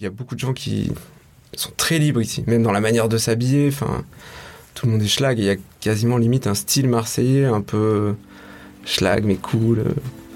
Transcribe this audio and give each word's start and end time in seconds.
Il 0.00 0.04
y 0.04 0.06
a 0.06 0.10
beaucoup 0.10 0.36
de 0.36 0.40
gens 0.40 0.52
qui 0.52 0.92
sont 1.54 1.72
très 1.76 1.98
libres 1.98 2.22
ici, 2.22 2.44
même 2.46 2.62
dans 2.62 2.70
la 2.70 2.80
manière 2.80 3.08
de 3.08 3.18
s'habiller. 3.18 3.66
Enfin, 3.66 4.04
tout 4.74 4.86
le 4.86 4.92
monde 4.92 5.02
est 5.02 5.08
schlag. 5.08 5.36
Il 5.40 5.44
y 5.44 5.50
a 5.50 5.56
quasiment 5.80 6.18
limite 6.18 6.46
un 6.46 6.54
style 6.54 6.88
marseillais 6.88 7.46
un 7.46 7.60
peu 7.60 8.14
schlag 8.84 9.24
mais 9.24 9.34
cool, 9.34 9.82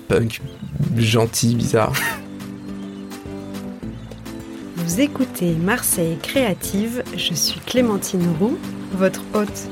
punk, 0.09 0.41
gentil, 0.97 1.55
bizarre. 1.55 1.93
Vous 4.79 5.01
écoutez 5.01 5.53
Marseille 5.55 6.19
Créative, 6.21 7.05
je 7.17 7.33
suis 7.33 7.61
Clémentine 7.61 8.35
Roux, 8.41 8.59
votre 8.95 9.23
hôte. 9.33 9.69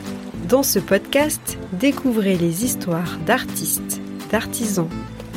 Dans 0.49 0.63
ce 0.63 0.79
podcast, 0.79 1.59
découvrez 1.73 2.37
les 2.37 2.65
histoires 2.65 3.19
d'artistes, 3.27 4.01
d'artisans, 4.31 4.89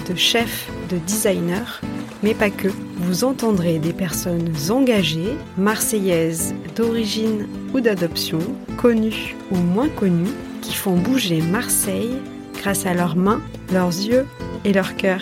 de 0.07 0.13
chefs, 0.13 0.69
de 0.91 0.97
designers, 1.07 1.81
mais 2.23 2.33
pas 2.33 2.49
que. 2.49 2.69
Vous 2.97 3.25
entendrez 3.25 3.79
des 3.79 3.93
personnes 3.93 4.53
engagées, 4.69 5.35
marseillaises 5.57 6.55
d'origine 6.75 7.47
ou 7.73 7.81
d'adoption, 7.81 8.39
connues 8.77 9.35
ou 9.51 9.57
moins 9.57 9.89
connues, 9.89 10.33
qui 10.61 10.73
font 10.73 10.95
bouger 10.95 11.41
Marseille 11.41 12.17
grâce 12.55 12.85
à 12.85 12.93
leurs 12.93 13.17
mains, 13.17 13.41
leurs 13.71 13.89
yeux 13.89 14.25
et 14.63 14.71
leur 14.71 14.95
cœur. 14.95 15.21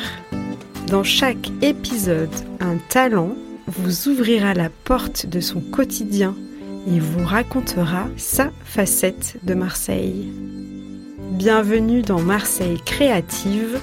Dans 0.88 1.04
chaque 1.04 1.50
épisode, 1.62 2.34
un 2.60 2.78
talent 2.90 3.36
vous 3.68 4.10
ouvrira 4.10 4.54
la 4.54 4.70
porte 4.70 5.26
de 5.26 5.40
son 5.40 5.62
quotidien 5.62 6.36
et 6.88 7.00
vous 7.00 7.26
racontera 7.26 8.08
sa 8.18 8.52
facette 8.64 9.38
de 9.44 9.54
Marseille. 9.54 10.32
Bienvenue 11.32 12.02
dans 12.02 12.20
Marseille 12.20 12.80
Créative, 12.86 13.80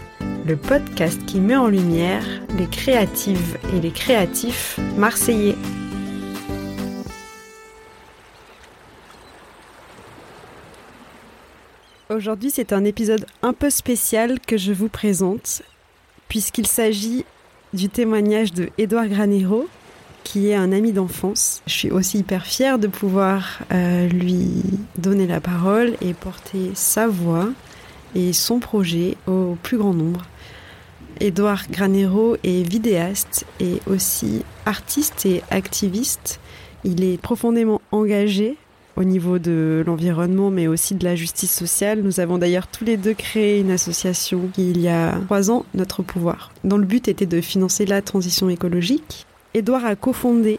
le 0.49 0.57
podcast 0.57 1.21
qui 1.27 1.41
met 1.41 1.57
en 1.57 1.69
lumière 1.69 2.25
les 2.57 2.67
créatives 2.67 3.59
et 3.75 3.81
les 3.81 3.91
créatifs 3.91 4.81
marseillais. 4.97 5.57
Aujourd'hui, 12.09 12.51
c'est 12.51 12.73
un 12.73 12.87
épisode 12.87 13.27
un 13.43 13.53
peu 13.53 13.69
spécial 13.69 14.41
que 14.41 14.57
je 14.57 14.73
vous 14.73 14.89
présente, 14.89 15.61
puisqu'il 16.29 16.67
s'agit 16.67 17.27
du 17.75 17.91
témoignage 17.91 18.55
de 18.55 18.71
Édouard 18.79 19.09
Granero, 19.09 19.69
qui 20.25 20.49
est 20.49 20.55
un 20.55 20.73
ami 20.73 20.93
d'enfance. 20.93 21.61
Je 21.67 21.73
suis 21.75 21.91
aussi 21.91 22.21
hyper 22.21 22.47
fière 22.47 22.79
de 22.79 22.87
pouvoir 22.87 23.59
euh, 23.71 24.09
lui 24.09 24.63
donner 24.97 25.27
la 25.27 25.43
parole 25.43 25.95
et 26.01 26.15
porter 26.15 26.71
sa 26.73 27.07
voix 27.07 27.51
et 28.15 28.33
son 28.33 28.59
projet 28.59 29.17
au 29.27 29.57
plus 29.63 29.79
grand 29.79 29.95
nombre. 29.95 30.27
Édouard 31.21 31.65
Granero 31.71 32.37
est 32.45 32.63
vidéaste 32.69 33.45
et 33.61 33.81
aussi 33.87 34.43
artiste 34.67 35.27
et 35.27 35.43
activiste. 35.51 36.41
Il 36.85 37.03
est 37.03 37.21
profondément 37.21 37.81
engagé 37.91 38.57
au 38.97 39.05
niveau 39.05 39.39
de 39.39 39.83
l'environnement, 39.87 40.51
mais 40.51 40.67
aussi 40.67 40.95
de 40.95 41.05
la 41.05 41.15
justice 41.15 41.53
sociale. 41.53 42.03
Nous 42.03 42.21
avons 42.21 42.39
d'ailleurs 42.39 42.67
tous 42.67 42.85
les 42.85 42.97
deux 42.97 43.15
créé 43.15 43.61
une 43.61 43.71
association 43.71 44.51
il 44.59 44.81
y 44.81 44.89
a 44.89 45.13
trois 45.27 45.51
ans, 45.51 45.65
Notre 45.75 46.03
Pouvoir, 46.03 46.53
dont 46.65 46.79
le 46.79 46.85
but 46.85 47.07
était 47.09 47.27
de 47.27 47.41
financer 47.41 47.87
la 47.87 48.03
transition 48.03 48.49
écologique. 48.49 49.27
Édouard 49.55 49.85
a 49.85 49.97
cofondé 49.97 50.59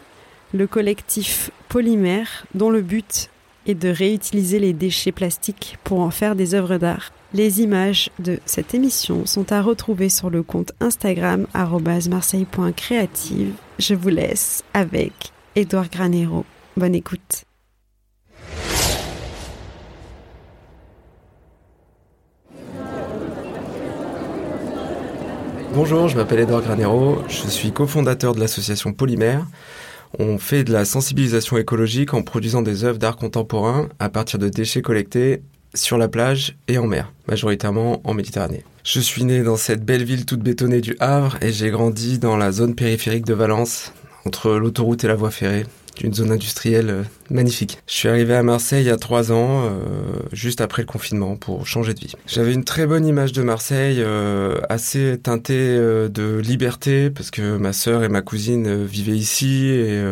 le 0.52 0.66
collectif 0.66 1.50
Polymère, 1.68 2.46
dont 2.54 2.70
le 2.70 2.80
but 2.80 3.30
est 3.66 3.74
de 3.74 3.88
réutiliser 3.88 4.58
les 4.58 4.72
déchets 4.72 5.12
plastiques 5.12 5.78
pour 5.84 6.00
en 6.00 6.10
faire 6.10 6.34
des 6.34 6.54
œuvres 6.54 6.78
d'art. 6.78 7.12
Les 7.32 7.60
images 7.60 8.10
de 8.18 8.40
cette 8.44 8.74
émission 8.74 9.24
sont 9.24 9.52
à 9.52 9.62
retrouver 9.62 10.08
sur 10.08 10.30
le 10.30 10.42
compte 10.42 10.72
Instagram 10.80 11.46
marseille.creative. 11.54 13.52
Je 13.78 13.94
vous 13.94 14.08
laisse 14.08 14.64
avec 14.74 15.12
Édouard 15.54 15.88
Granero. 15.90 16.44
Bonne 16.76 16.96
écoute. 16.96 17.44
Bonjour, 25.72 26.08
je 26.08 26.16
m'appelle 26.16 26.40
Edouard 26.40 26.62
Granero, 26.62 27.22
je 27.28 27.46
suis 27.46 27.70
cofondateur 27.70 28.34
de 28.34 28.40
l'association 28.40 28.92
Polymère. 28.92 29.46
On 30.18 30.36
fait 30.38 30.64
de 30.64 30.72
la 30.72 30.84
sensibilisation 30.84 31.56
écologique 31.58 32.12
en 32.12 32.22
produisant 32.22 32.62
des 32.62 32.82
œuvres 32.82 32.98
d'art 32.98 33.16
contemporain 33.16 33.88
à 34.00 34.08
partir 34.08 34.40
de 34.40 34.48
déchets 34.48 34.82
collectés 34.82 35.42
sur 35.74 35.98
la 35.98 36.08
plage 36.08 36.56
et 36.68 36.78
en 36.78 36.86
mer, 36.86 37.12
majoritairement 37.28 38.00
en 38.04 38.14
Méditerranée. 38.14 38.64
Je 38.84 39.00
suis 39.00 39.24
né 39.24 39.42
dans 39.42 39.56
cette 39.56 39.84
belle 39.84 40.04
ville 40.04 40.26
toute 40.26 40.40
bétonnée 40.40 40.80
du 40.80 40.96
Havre 41.00 41.36
et 41.42 41.52
j'ai 41.52 41.70
grandi 41.70 42.18
dans 42.18 42.36
la 42.36 42.52
zone 42.52 42.74
périphérique 42.74 43.26
de 43.26 43.34
Valence, 43.34 43.92
entre 44.24 44.52
l'autoroute 44.52 45.04
et 45.04 45.08
la 45.08 45.14
voie 45.14 45.30
ferrée 45.30 45.66
une 46.02 46.14
zone 46.14 46.32
industrielle 46.32 46.90
euh, 46.90 47.02
magnifique. 47.30 47.78
Je 47.86 47.94
suis 47.94 48.08
arrivé 48.08 48.34
à 48.34 48.42
Marseille 48.42 48.84
il 48.84 48.88
y 48.88 48.90
a 48.90 48.96
trois 48.96 49.32
ans, 49.32 49.64
euh, 49.64 49.70
juste 50.32 50.60
après 50.60 50.82
le 50.82 50.86
confinement, 50.86 51.36
pour 51.36 51.66
changer 51.66 51.94
de 51.94 52.00
vie. 52.00 52.12
J'avais 52.26 52.52
une 52.52 52.64
très 52.64 52.86
bonne 52.86 53.06
image 53.06 53.32
de 53.32 53.42
Marseille, 53.42 53.98
euh, 54.00 54.60
assez 54.68 55.18
teintée 55.22 55.76
de 55.76 56.38
liberté, 56.38 57.10
parce 57.10 57.30
que 57.30 57.56
ma 57.56 57.72
sœur 57.72 58.04
et 58.04 58.08
ma 58.08 58.22
cousine 58.22 58.84
vivaient 58.84 59.16
ici, 59.16 59.66
et 59.66 60.02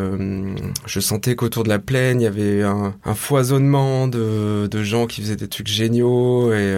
je 0.87 1.01
sentais 1.01 1.35
qu'autour 1.35 1.65
de 1.65 1.69
la 1.69 1.79
plaine, 1.79 2.21
il 2.21 2.25
y 2.25 2.27
avait 2.27 2.63
un, 2.63 2.95
foisonnement 3.15 4.07
de, 4.07 4.67
de, 4.67 4.83
gens 4.83 5.07
qui 5.07 5.21
faisaient 5.21 5.37
des 5.37 5.49
trucs 5.49 5.69
géniaux, 5.69 6.53
et 6.53 6.75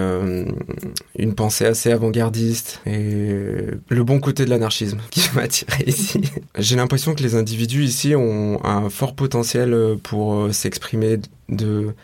une 1.19 1.35
pensée 1.35 1.67
assez 1.67 1.93
avant-gardiste, 1.93 2.81
et 2.87 3.67
le 3.89 4.05
bon 4.05 4.21
côté 4.21 4.45
de 4.45 4.51
l'anarchisme 4.51 4.99
qui 5.11 5.29
m'a 5.35 5.43
attiré 5.43 5.85
ici. 5.87 6.21
J'ai 6.59 6.77
l'impression 6.77 7.15
que 7.15 7.23
les 7.23 7.35
individus 7.35 7.85
ici 7.85 8.15
ont 8.15 8.65
un 8.65 8.89
fort 8.91 9.15
potentiel 9.15 9.73
euh, 9.73 9.97
euh, 10.35 10.53
s'exprimer 10.53 11.19
de 11.49 11.95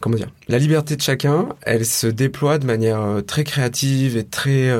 comment 0.00 0.16
dire 0.16 0.30
la 0.48 0.58
liberté 0.58 0.96
de 0.96 1.02
chacun. 1.02 1.48
Elle 1.62 1.86
se 1.86 2.06
déploie 2.06 2.58
de 2.58 2.66
manière 2.66 3.00
euh, 3.00 3.20
très 3.20 3.44
créative 3.44 4.16
et 4.16 4.24
très 4.24 4.70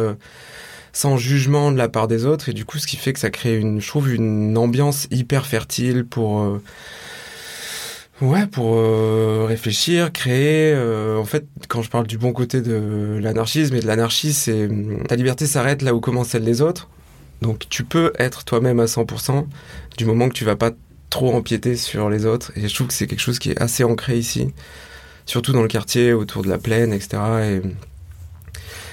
sans 0.93 1.17
jugement 1.17 1.71
de 1.71 1.77
la 1.77 1.89
part 1.89 2.09
des 2.09 2.27
autres. 2.27 2.49
Et 2.49 2.53
du 2.53 2.65
coup 2.65 2.79
ce 2.79 2.87
qui 2.87 2.97
fait 2.97 3.13
que 3.13 3.21
ça 3.21 3.31
crée 3.31 3.57
une 3.57 3.81
je 3.81 3.89
trouve 3.89 4.13
une 4.13 4.57
ambiance 4.59 5.07
hyper 5.11 5.47
fertile 5.47 6.05
pour 6.05 6.59
ouais 8.21 8.47
pour 8.47 8.77
réfléchir 9.47 10.13
créer. 10.13 10.75
En 11.17 11.25
fait 11.25 11.47
quand 11.69 11.83
je 11.83 11.91
parle 11.91 12.07
du 12.07 12.19
bon 12.19 12.33
côté 12.33 12.61
de 12.61 13.19
l'anarchisme 13.23 13.75
et 13.75 13.81
de 13.81 13.87
l'anarchie 13.87 14.33
c'est 14.33 14.69
ta 15.09 15.17
liberté 15.17 15.47
s'arrête 15.47 15.83
là 15.83 15.95
où 15.95 16.01
commence 16.01 16.29
celle 16.29 16.45
des 16.45 16.61
autres. 16.61 16.89
Donc 17.43 17.69
tu 17.69 17.85
peux 17.85 18.13
être 18.19 18.45
toi-même 18.45 18.81
à 18.81 18.85
100% 18.85 19.47
du 19.97 20.05
moment 20.05 20.29
que 20.29 20.35
tu 20.35 20.45
vas 20.45 20.57
pas 20.57 20.73
trop 21.11 21.35
empiéter 21.35 21.77
sur 21.77 22.09
les 22.09 22.25
autres. 22.25 22.53
Et 22.57 22.69
je 22.69 22.75
trouve 22.75 22.87
que 22.87 22.95
c'est 22.95 23.07
quelque 23.07 23.21
chose 23.21 23.39
qui 23.39 23.51
est 23.51 23.61
assez 23.61 23.85
ancré 23.85 24.17
ici, 24.19 24.53
surtout 25.27 25.53
dans 25.53 25.63
le 25.63 25.69
quartier, 25.69 26.13
autour 26.13 26.43
de 26.43 26.49
la 26.49 26.59
plaine, 26.59 26.93
etc. 26.93 27.19
Et, 27.43 27.61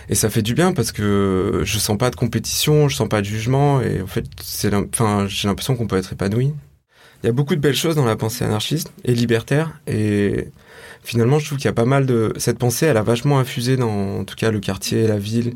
et 0.10 0.16
ça 0.16 0.30
fait 0.30 0.42
du 0.42 0.54
bien 0.54 0.74
parce 0.74 0.92
que 0.92 1.62
je 1.64 1.78
sens 1.78 1.98
pas 1.98 2.10
de 2.10 2.16
compétition, 2.16 2.90
je 2.90 2.96
sens 2.96 3.08
pas 3.08 3.22
de 3.22 3.26
jugement, 3.26 3.82
et 3.82 4.02
en 4.02 4.08
fait, 4.08 4.26
c'est, 4.42 4.74
enfin, 4.74 5.26
j'ai 5.28 5.48
l'impression 5.48 5.76
qu'on 5.76 5.88
peut 5.88 5.98
être 5.98 6.14
épanoui. 6.14 6.54
Il 7.24 7.26
y 7.26 7.30
a 7.30 7.34
beaucoup 7.34 7.56
de 7.56 7.62
belles 7.62 7.76
choses 7.76 7.96
dans 7.96 8.06
la 8.06 8.16
pensée 8.16 8.46
anarchiste 8.46 8.92
et 9.04 9.14
libertaire, 9.14 9.80
et 9.88 10.50
finalement, 11.04 11.40
je 11.40 11.46
trouve 11.46 11.58
qu'il 11.58 11.66
y 11.66 11.70
a 11.70 11.74
pas 11.74 11.86
mal 11.86 12.06
de 12.06 12.34
cette 12.38 12.60
pensée, 12.60 12.86
elle 12.86 12.98
a 12.98 13.04
vachement 13.04 13.40
infusé 13.40 13.76
dans, 13.76 14.20
en 14.20 14.24
tout 14.24 14.36
cas, 14.36 14.52
le 14.52 14.60
quartier, 14.60 15.08
la 15.08 15.18
ville 15.18 15.56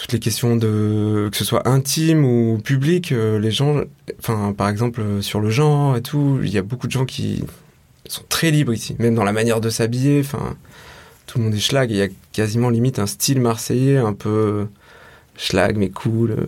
toutes 0.00 0.12
les 0.12 0.18
questions 0.18 0.56
de 0.56 1.28
que 1.30 1.36
ce 1.36 1.44
soit 1.44 1.68
intime 1.68 2.24
ou 2.24 2.58
public, 2.64 3.12
euh, 3.12 3.38
les 3.38 3.50
gens, 3.50 3.82
enfin 4.18 4.54
par 4.56 4.70
exemple 4.70 5.02
euh, 5.02 5.20
sur 5.20 5.40
le 5.40 5.50
genre 5.50 5.94
et 5.94 6.00
tout, 6.00 6.40
il 6.42 6.48
y 6.48 6.56
a 6.56 6.62
beaucoup 6.62 6.86
de 6.86 6.92
gens 6.92 7.04
qui 7.04 7.44
sont 8.06 8.24
très 8.30 8.50
libres 8.50 8.72
ici, 8.72 8.96
même 8.98 9.14
dans 9.14 9.24
la 9.24 9.32
manière 9.32 9.60
de 9.60 9.68
s'habiller. 9.68 10.20
Enfin, 10.20 10.56
tout 11.26 11.38
le 11.38 11.44
monde 11.44 11.54
est 11.54 11.58
schlag. 11.58 11.90
Il 11.90 11.98
y 11.98 12.02
a 12.02 12.08
quasiment 12.32 12.70
limite 12.70 12.98
un 12.98 13.06
style 13.06 13.42
marseillais 13.42 13.98
un 13.98 14.14
peu 14.14 14.66
schlag 15.36 15.76
mais 15.76 15.90
cool, 15.90 16.30
euh, 16.30 16.46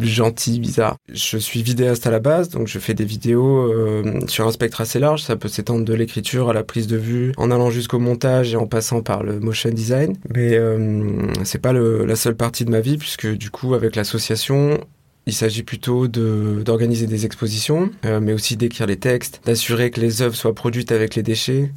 gentil, 0.00 0.60
bizarre. 0.60 0.96
Je 1.12 1.38
suis 1.38 1.62
vidéaste 1.62 2.06
à 2.06 2.10
la 2.10 2.20
base, 2.20 2.48
donc 2.48 2.68
je 2.68 2.78
fais 2.78 2.94
des 2.94 3.04
vidéos 3.04 3.72
euh, 3.72 4.20
sur 4.28 4.46
un 4.46 4.52
spectre 4.52 4.80
assez 4.80 4.98
large. 4.98 5.22
Ça 5.22 5.36
peut 5.36 5.48
s'étendre 5.48 5.84
de 5.84 5.94
l'écriture 5.94 6.50
à 6.50 6.52
la 6.52 6.62
prise 6.62 6.86
de 6.86 6.96
vue, 6.96 7.32
en 7.36 7.50
allant 7.50 7.70
jusqu'au 7.70 7.98
montage 7.98 8.52
et 8.52 8.56
en 8.56 8.66
passant 8.66 9.02
par 9.02 9.22
le 9.22 9.40
motion 9.40 9.70
design. 9.70 10.16
Mais 10.34 10.54
euh, 10.54 11.32
c'est 11.44 11.60
pas 11.60 11.72
la 11.72 12.16
seule 12.16 12.36
partie 12.36 12.64
de 12.64 12.70
ma 12.70 12.80
vie, 12.80 12.98
puisque 12.98 13.26
du 13.26 13.50
coup, 13.50 13.74
avec 13.74 13.96
l'association, 13.96 14.78
il 15.26 15.32
s'agit 15.32 15.64
plutôt 15.64 16.06
d'organiser 16.06 17.06
des 17.06 17.26
expositions, 17.26 17.90
euh, 18.04 18.20
mais 18.20 18.32
aussi 18.32 18.56
d'écrire 18.56 18.86
les 18.86 18.96
textes, 18.96 19.40
d'assurer 19.44 19.90
que 19.90 20.00
les 20.00 20.22
œuvres 20.22 20.36
soient 20.36 20.54
produites 20.54 20.92
avec 20.92 21.16
les 21.16 21.22
déchets, 21.22 21.72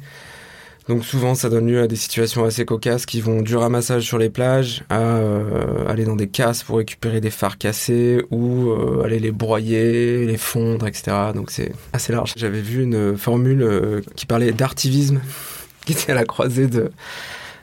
donc 0.88 1.04
souvent, 1.04 1.34
ça 1.34 1.48
donne 1.48 1.68
lieu 1.68 1.82
à 1.82 1.86
des 1.86 1.96
situations 1.96 2.44
assez 2.44 2.64
cocasses 2.64 3.06
qui 3.06 3.20
vont 3.20 3.42
du 3.42 3.56
ramassage 3.56 4.04
sur 4.04 4.18
les 4.18 4.30
plages 4.30 4.82
à 4.88 4.98
euh, 4.98 5.86
aller 5.88 6.04
dans 6.04 6.16
des 6.16 6.28
casses 6.28 6.62
pour 6.62 6.78
récupérer 6.78 7.20
des 7.20 7.30
phares 7.30 7.58
cassés 7.58 8.24
ou 8.30 8.70
euh, 8.70 9.04
aller 9.04 9.18
les 9.18 9.30
broyer, 9.30 10.26
les 10.26 10.36
fondre, 10.36 10.86
etc. 10.86 11.16
Donc 11.34 11.50
c'est 11.50 11.72
assez 11.92 12.12
large. 12.12 12.32
J'avais 12.36 12.60
vu 12.60 12.82
une 12.82 13.16
formule 13.16 13.62
euh, 13.62 14.00
qui 14.16 14.26
parlait 14.26 14.52
d'artivisme, 14.52 15.20
qui 15.86 15.92
était 15.92 16.12
à 16.12 16.14
la 16.14 16.24
croisée 16.24 16.66
de 16.66 16.90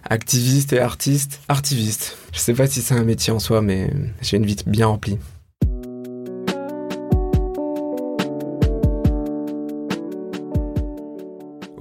activiste 0.10 0.72
et 0.72 0.80
artiste. 0.80 1.42
Artiviste. 1.50 2.18
Je 2.32 2.40
sais 2.40 2.54
pas 2.54 2.68
si 2.68 2.82
c'est 2.82 2.96
un 2.96 3.04
métier 3.04 3.34
en 3.34 3.40
soi, 3.40 3.62
mais 3.62 3.92
j'ai 4.22 4.38
une 4.38 4.46
vie 4.46 4.56
bien 4.66 4.88
remplie. 4.88 5.18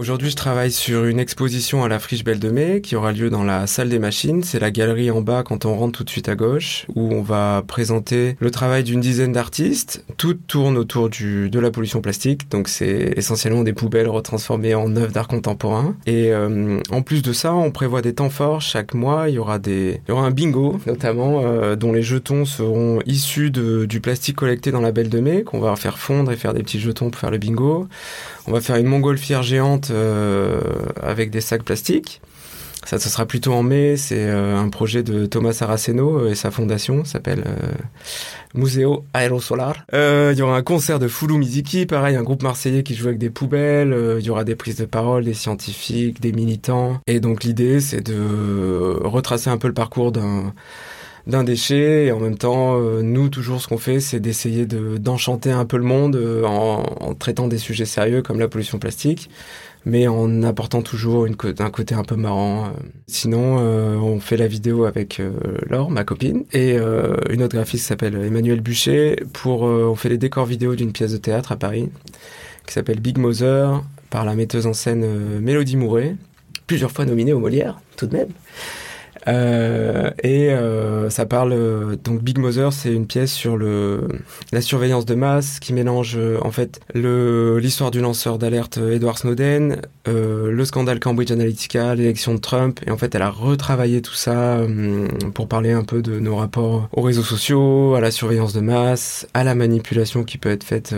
Aujourd'hui, 0.06 0.30
je 0.30 0.36
travaille 0.36 0.70
sur 0.70 1.04
une 1.06 1.18
exposition 1.18 1.82
à 1.82 1.88
la 1.88 1.98
Friche 1.98 2.22
Belle 2.22 2.38
de 2.38 2.48
Mai 2.48 2.80
qui 2.80 2.94
aura 2.94 3.10
lieu 3.10 3.28
dans 3.28 3.42
la 3.42 3.66
salle 3.66 3.88
des 3.88 3.98
machines. 3.98 4.44
C'est 4.44 4.60
la 4.60 4.70
galerie 4.70 5.10
en 5.10 5.20
bas 5.20 5.42
quand 5.42 5.64
on 5.64 5.74
rentre 5.74 5.98
tout 5.98 6.04
de 6.04 6.10
suite 6.10 6.28
à 6.28 6.36
gauche 6.36 6.86
où 6.94 7.12
on 7.12 7.22
va 7.22 7.64
présenter 7.66 8.36
le 8.38 8.52
travail 8.52 8.84
d'une 8.84 9.00
dizaine 9.00 9.32
d'artistes. 9.32 10.04
Tout 10.16 10.34
tourne 10.34 10.78
autour 10.78 11.10
de 11.10 11.58
la 11.58 11.72
pollution 11.72 12.02
plastique. 12.02 12.48
Donc 12.52 12.68
c'est 12.68 13.14
essentiellement 13.16 13.64
des 13.64 13.72
poubelles 13.72 14.06
retransformées 14.06 14.76
en 14.76 14.94
œuvres 14.94 15.10
d'art 15.10 15.26
contemporain. 15.26 15.96
Et 16.06 16.30
euh, 16.30 16.78
en 16.90 17.02
plus 17.02 17.22
de 17.22 17.32
ça, 17.32 17.52
on 17.52 17.72
prévoit 17.72 18.00
des 18.00 18.14
temps 18.14 18.30
forts. 18.30 18.60
Chaque 18.60 18.94
mois, 18.94 19.28
il 19.28 19.34
y 19.34 19.38
aura 19.40 19.58
des, 19.58 20.00
il 20.06 20.10
y 20.10 20.12
aura 20.12 20.24
un 20.24 20.30
bingo 20.30 20.78
notamment 20.86 21.42
euh, 21.44 21.74
dont 21.74 21.92
les 21.92 22.02
jetons 22.02 22.44
seront 22.44 23.00
issus 23.06 23.50
du 23.50 24.00
plastique 24.00 24.36
collecté 24.36 24.70
dans 24.70 24.82
la 24.82 24.92
Belle 24.92 25.08
de 25.08 25.18
Mai 25.18 25.42
qu'on 25.42 25.58
va 25.58 25.74
faire 25.74 25.98
fondre 25.98 26.30
et 26.30 26.36
faire 26.36 26.54
des 26.54 26.62
petits 26.62 26.78
jetons 26.78 27.10
pour 27.10 27.20
faire 27.20 27.32
le 27.32 27.38
bingo. 27.38 27.88
On 28.46 28.52
va 28.52 28.60
faire 28.60 28.76
une 28.76 28.86
montgolfière 28.86 29.42
géante 29.42 29.90
avec 31.02 31.30
des 31.30 31.40
sacs 31.40 31.64
plastiques. 31.64 32.20
Ça, 32.86 33.00
ce 33.00 33.08
sera 33.08 33.26
plutôt 33.26 33.52
en 33.52 33.64
mai. 33.64 33.96
C'est 33.96 34.26
euh, 34.28 34.56
un 34.56 34.68
projet 34.68 35.02
de 35.02 35.26
Thomas 35.26 35.52
Saraceno 35.52 36.20
euh, 36.20 36.30
et 36.30 36.36
sa 36.36 36.52
fondation 36.52 37.04
s'appelle 37.04 37.42
Museo 38.54 39.04
Aerosolar. 39.12 39.84
Il 39.92 40.36
y 40.36 40.42
aura 40.42 40.56
un 40.56 40.62
concert 40.62 41.00
de 41.00 41.08
Foulou 41.08 41.36
Miziki, 41.36 41.84
pareil, 41.84 42.14
un 42.14 42.22
groupe 42.22 42.44
marseillais 42.44 42.84
qui 42.84 42.94
joue 42.94 43.08
avec 43.08 43.18
des 43.18 43.30
poubelles. 43.30 43.94
Il 44.20 44.24
y 44.24 44.30
aura 44.30 44.44
des 44.44 44.54
prises 44.54 44.76
de 44.76 44.84
parole, 44.84 45.24
des 45.24 45.34
scientifiques, 45.34 46.20
des 46.20 46.30
militants. 46.30 47.00
Et 47.08 47.18
donc 47.18 47.42
l'idée, 47.42 47.80
c'est 47.80 48.02
de 48.02 49.00
retracer 49.02 49.50
un 49.50 49.58
peu 49.58 49.66
le 49.66 49.74
parcours 49.74 50.12
d'un 50.12 50.52
déchet 51.44 52.06
et 52.06 52.12
en 52.12 52.20
même 52.20 52.38
temps 52.38 52.78
euh, 52.78 53.02
nous 53.02 53.28
toujours 53.28 53.60
ce 53.60 53.66
qu'on 53.66 53.78
fait 53.78 53.98
c'est 53.98 54.20
d'essayer 54.20 54.64
de 54.64 54.96
d'enchanter 54.96 55.50
un 55.50 55.64
peu 55.64 55.76
le 55.76 55.82
monde 55.82 56.14
euh, 56.14 56.44
en, 56.44 57.14
traitant 57.14 57.48
des 57.48 57.58
sujets 57.58 57.84
sérieux 57.84 58.22
comme 58.22 58.38
la 58.38 58.48
pollution 58.48 58.78
plastique 58.78 59.28
mais 59.86 60.06
en 60.08 60.42
apportant 60.42 60.82
toujours 60.82 61.24
une 61.24 61.36
un 61.58 61.70
côté 61.70 61.94
un 61.94 62.04
peu 62.04 62.16
marrant. 62.16 62.66
Euh. 62.66 62.68
Sinon, 63.06 63.56
on 63.56 64.20
fait 64.20 64.36
la 64.36 64.48
vidéo 64.48 64.84
avec 64.84 65.22
Laure, 65.70 65.90
ma 65.90 66.04
copine, 66.04 66.44
et 66.52 66.76
une 67.30 67.42
autre 67.42 67.54
graphiste 67.54 67.86
s'appelle 67.86 68.16
Emmanuel 68.16 68.60
Bûcher. 68.60 69.22
Pour, 69.32 69.62
on 69.62 69.94
fait 69.94 70.08
les 70.08 70.18
décors 70.18 70.44
vidéo 70.44 70.74
d'une 70.74 70.92
pièce 70.92 71.12
de 71.12 71.18
théâtre 71.18 71.52
à 71.52 71.56
Paris 71.56 71.88
qui 72.66 72.74
s'appelle 72.74 73.00
Big 73.00 73.16
Mother 73.16 73.82
par 74.10 74.24
la 74.24 74.34
metteuse 74.34 74.66
en 74.66 74.72
scène 74.72 75.06
Mélodie 75.40 75.76
Mouret, 75.76 76.16
plusieurs 76.66 76.90
fois 76.90 77.04
nominée 77.04 77.32
au 77.32 77.38
Molière, 77.38 77.80
tout 77.96 78.06
de 78.06 78.16
même. 78.16 78.28
Euh, 79.28 80.10
et 80.22 80.50
euh, 80.50 81.10
ça 81.10 81.26
parle 81.26 81.52
euh, 81.52 81.96
donc 81.96 82.22
Big 82.22 82.38
Mother, 82.38 82.72
c'est 82.72 82.92
une 82.92 83.06
pièce 83.06 83.32
sur 83.32 83.56
le 83.56 84.06
la 84.52 84.60
surveillance 84.60 85.04
de 85.04 85.14
masse 85.14 85.58
qui 85.58 85.72
mélange 85.72 86.18
en 86.42 86.50
fait 86.50 86.80
le 86.94 87.58
l'histoire 87.58 87.90
du 87.90 88.00
lanceur 88.00 88.38
d'alerte 88.38 88.78
Edward 88.78 89.18
Snowden, 89.18 89.80
le 90.06 90.64
scandale 90.64 91.00
Cambridge 91.00 91.32
Analytica, 91.32 91.94
l'élection 91.94 92.34
de 92.34 92.40
Trump, 92.40 92.80
et 92.86 92.90
en 92.90 92.96
fait 92.96 93.14
elle 93.14 93.22
a 93.22 93.30
retravaillé 93.30 94.02
tout 94.02 94.14
ça 94.14 94.60
pour 95.34 95.48
parler 95.48 95.72
un 95.72 95.84
peu 95.84 96.02
de 96.02 96.18
nos 96.20 96.36
rapports 96.36 96.88
aux 96.92 97.02
réseaux 97.02 97.22
sociaux, 97.22 97.94
à 97.94 98.00
la 98.00 98.10
surveillance 98.10 98.52
de 98.52 98.60
masse, 98.60 99.26
à 99.34 99.44
la 99.44 99.54
manipulation 99.54 100.24
qui 100.24 100.38
peut 100.38 100.50
être 100.50 100.64
faite 100.64 100.94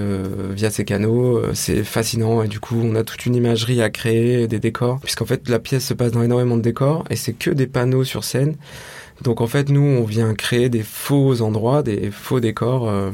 via 0.51 0.71
ces 0.71 0.85
canaux. 0.85 1.41
C'est 1.55 1.85
fascinant 1.85 2.43
et 2.43 2.49
du 2.49 2.61
coup 2.61 2.81
on 2.83 2.95
a 2.95 3.05
toute 3.05 3.27
une 3.27 3.35
imagerie 3.35 3.83
à 3.83 3.91
créer, 3.91 4.47
des 4.47 4.59
décors, 4.59 5.01
puisqu'en 5.01 5.27
fait 5.27 5.49
la 5.49 5.59
pièce 5.59 5.87
se 5.87 5.95
passe 5.95 6.13
dans 6.13 6.23
énormément 6.23 6.57
de 6.57 6.63
décors 6.63 7.05
et 7.11 7.17
c'est 7.17 7.33
que 7.33 7.51
des 7.51 7.67
panneaux 7.67 8.05
sur 8.05 8.18
scène. 8.25 8.57
Donc 9.23 9.41
en 9.41 9.47
fait, 9.47 9.69
nous, 9.69 9.81
on 9.81 10.05
vient 10.05 10.35
créer 10.35 10.69
des 10.69 10.83
faux 10.83 11.41
endroits, 11.43 11.83
des 11.83 12.11
faux 12.11 12.41
décors, 12.41 12.89
euh, 12.89 13.11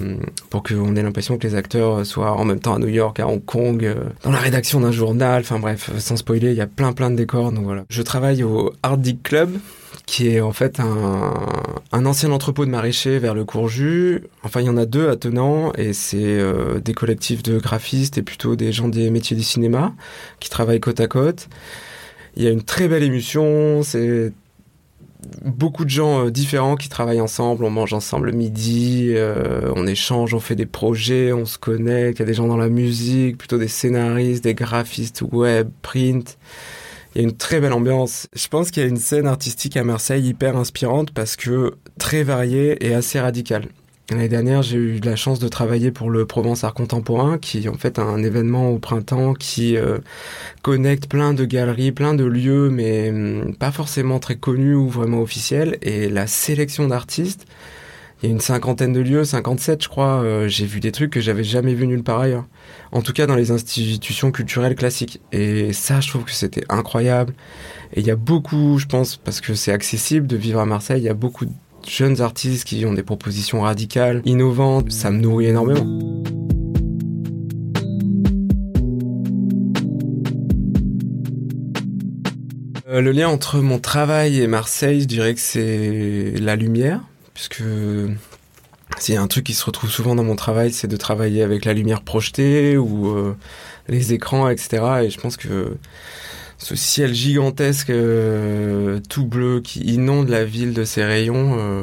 pour 0.51 0.63
qu'on 0.63 0.97
ait 0.97 1.03
l'impression 1.03 1.39
que 1.39 1.47
les 1.47 1.55
acteurs 1.55 2.05
soient 2.05 2.33
en 2.33 2.45
même 2.45 2.61
temps 2.61 2.75
à 2.75 2.79
New 2.79 2.89
York, 2.89 3.21
à 3.21 3.27
Hong 3.27 3.45
Kong, 3.45 3.85
euh, 3.85 3.95
dans 4.23 4.31
la 4.31 4.39
rédaction 4.39 4.81
d'un 4.81 4.93
journal. 4.93 5.41
Enfin 5.41 5.59
bref, 5.59 5.91
sans 5.99 6.17
spoiler, 6.17 6.51
il 6.51 6.57
y 6.57 6.61
a 6.61 6.67
plein 6.67 6.93
plein 6.93 7.11
de 7.11 7.17
décors. 7.17 7.53
Donc 7.53 7.65
voilà. 7.65 7.85
Je 7.89 8.03
travaille 8.03 8.43
au 8.43 8.73
Art 8.83 8.99
Club, 9.23 9.57
qui 10.05 10.29
est 10.29 10.41
en 10.43 10.53
fait 10.53 10.79
un, 10.79 12.05
ancien 12.05 12.31
entrepôt 12.33 12.67
de 12.67 12.71
maraîchers 12.71 13.19
vers 13.19 13.35
le 13.35 13.47
Courju. 13.47 14.25
Enfin, 14.43 14.61
il 14.61 14.67
y 14.67 14.71
en 14.71 14.77
a 14.77 14.85
deux 14.85 15.09
à 15.09 15.17
Tenant, 15.17 15.73
et 15.73 15.95
c'est 15.95 16.19
euh, 16.23 16.81
des 16.81 16.93
collectifs 16.93 17.43
de 17.43 17.59
graphistes 17.59 18.19
et 18.19 18.23
plutôt 18.23 18.57
des 18.57 18.73
gens 18.73 18.89
des 18.89 19.09
métiers 19.11 19.37
du 19.37 19.43
cinéma 19.43 19.95
qui 20.39 20.51
travaillent 20.51 20.81
côte 20.81 21.01
à 21.01 21.07
côte. 21.07 21.49
Il 22.37 22.43
y 22.43 22.47
a 22.47 22.51
une 22.51 22.63
très 22.63 22.89
belle 22.89 23.05
émission, 23.05 23.83
c'est 23.83 24.33
beaucoup 25.45 25.85
de 25.85 25.91
gens 25.91 26.27
euh, 26.27 26.31
différents 26.31 26.77
qui 26.77 26.89
travaillent 26.89 27.21
ensemble, 27.21 27.65
on 27.65 27.71
mange 27.71 27.93
ensemble 27.93 28.27
le 28.27 28.33
midi, 28.33 29.13
euh, 29.15 29.73
on 29.77 29.87
échange, 29.87 30.35
on 30.35 30.41
fait 30.41 30.57
des 30.57 30.67
projets, 30.67 31.33
on 31.33 31.45
se 31.45 31.59
connecte, 31.59 32.19
il 32.19 32.23
y 32.23 32.25
a 32.25 32.27
des 32.27 32.35
gens 32.35 32.47
dans 32.47 32.57
la 32.57 32.69
musique, 32.69 33.39
plutôt 33.39 33.59
des 33.59 33.69
scénaristes, 33.69 34.45
des 34.45 34.55
graphistes 34.55 35.23
web, 35.23 35.69
print. 35.83 36.39
Il 37.15 37.23
y 37.23 37.25
a 37.25 37.29
une 37.29 37.37
très 37.37 37.61
belle 37.61 37.73
ambiance. 37.73 38.29
Je 38.35 38.49
pense 38.49 38.71
qu'il 38.71 38.83
y 38.83 38.87
a 38.87 38.89
une 38.89 38.97
scène 38.97 39.27
artistique 39.27 39.77
à 39.77 39.85
Marseille 39.85 40.27
hyper 40.27 40.57
inspirante 40.57 41.13
parce 41.13 41.37
que 41.37 41.75
très 41.99 42.25
variée 42.25 42.85
et 42.85 42.95
assez 42.95 43.21
radicale. 43.21 43.69
L'année 44.11 44.29
dernière, 44.29 44.61
j'ai 44.63 44.77
eu 44.77 45.01
la 45.01 45.17
chance 45.17 45.39
de 45.39 45.49
travailler 45.49 45.91
pour 45.91 46.11
le 46.11 46.27
Provence 46.27 46.63
Art 46.63 46.75
Contemporain, 46.75 47.39
qui 47.39 47.65
est 47.65 47.69
en 47.69 47.75
fait 47.75 47.99
un 47.99 48.23
événement 48.23 48.69
au 48.69 48.79
printemps 48.79 49.33
qui 49.33 49.79
euh, 49.79 49.99
connecte 50.61 51.09
plein 51.09 51.33
de 51.33 51.47
galeries, 51.47 51.91
plein 51.91 52.13
de 52.13 52.25
lieux, 52.25 52.69
mais 52.69 53.09
hum, 53.09 53.55
pas 53.59 53.73
forcément 53.73 54.19
très 54.19 54.37
connus 54.37 54.75
ou 54.75 54.91
vraiment 54.91 55.23
officiels. 55.23 55.79
Et 55.81 56.11
la 56.11 56.27
sélection 56.27 56.87
d'artistes, 56.87 57.47
il 58.23 58.27
y 58.27 58.29
a 58.29 58.33
une 58.33 58.43
cinquantaine 58.43 58.93
de 58.93 59.01
lieux, 59.01 59.25
57 59.25 59.83
je 59.83 59.89
crois. 59.89 60.23
Euh, 60.23 60.49
j'ai 60.49 60.67
vu 60.67 60.81
des 60.81 60.93
trucs 60.93 61.11
que 61.11 61.21
j'avais 61.21 61.45
jamais 61.45 61.73
vu 61.73 61.87
nulle 61.87 62.03
part 62.03 62.21
ailleurs. 62.21 62.47
En 62.93 63.01
tout 63.01 63.15
cas 63.15 63.27
dans 63.27 63.37
les 63.37 63.53
institutions 63.53 64.31
culturelles 64.33 64.75
classiques. 64.75 65.23
Et 65.33 65.73
ça, 65.73 66.01
je 66.01 66.09
trouve 66.11 66.25
que 66.25 66.33
c'était 66.33 66.65
incroyable. 66.69 67.33
Et 67.95 68.01
il 68.01 68.07
y 68.07 68.11
a 68.11 68.17
beaucoup, 68.17 68.79
je 68.79 68.87
pense, 68.87 69.17
parce 69.17 69.41
que 69.41 69.55
c'est 69.55 69.73
accessible 69.73 70.27
de 70.27 70.37
vivre 70.37 70.61
à 70.61 70.67
Marseille, 70.67 71.01
il 71.01 71.05
y 71.05 71.09
a 71.09 71.15
beaucoup 71.15 71.47
jeunes 71.89 72.21
artistes 72.21 72.65
qui 72.65 72.85
ont 72.87 72.93
des 72.93 73.03
propositions 73.03 73.63
radicales, 73.63 74.23
innovantes, 74.25 74.93
ça 74.93 75.11
me 75.11 75.19
nourrit 75.19 75.47
énormément. 75.47 76.23
Euh, 82.89 83.01
le 83.01 83.11
lien 83.13 83.29
entre 83.29 83.59
mon 83.59 83.79
travail 83.79 84.41
et 84.41 84.47
Marseille, 84.47 85.01
je 85.01 85.07
dirais 85.07 85.35
que 85.35 85.41
c'est 85.41 86.35
la 86.39 86.55
lumière, 86.55 87.01
puisque 87.35 87.63
c'est 88.99 89.17
un 89.17 89.27
truc 89.27 89.45
qui 89.45 89.55
se 89.55 89.65
retrouve 89.65 89.91
souvent 89.91 90.15
dans 90.15 90.23
mon 90.23 90.37
travail, 90.37 90.73
c'est 90.73 90.87
de 90.87 90.97
travailler 90.97 91.43
avec 91.43 91.65
la 91.65 91.73
lumière 91.73 92.03
projetée 92.03 92.77
ou 92.77 93.09
euh, 93.09 93.37
les 93.89 94.13
écrans, 94.13 94.49
etc. 94.49 94.85
Et 95.05 95.11
je 95.11 95.19
pense 95.19 95.37
que 95.37 95.77
ce 96.59 96.77
ciel 96.77 97.13
gigantesque 97.15 97.91
euh, 97.91 99.01
tout 99.09 99.27
bleu 99.27 99.61
qui 99.61 99.81
inonde 99.81 100.29
la 100.29 100.45
ville 100.45 100.73
de 100.73 100.85
ses 100.85 101.05
rayons, 101.05 101.57
euh, 101.59 101.83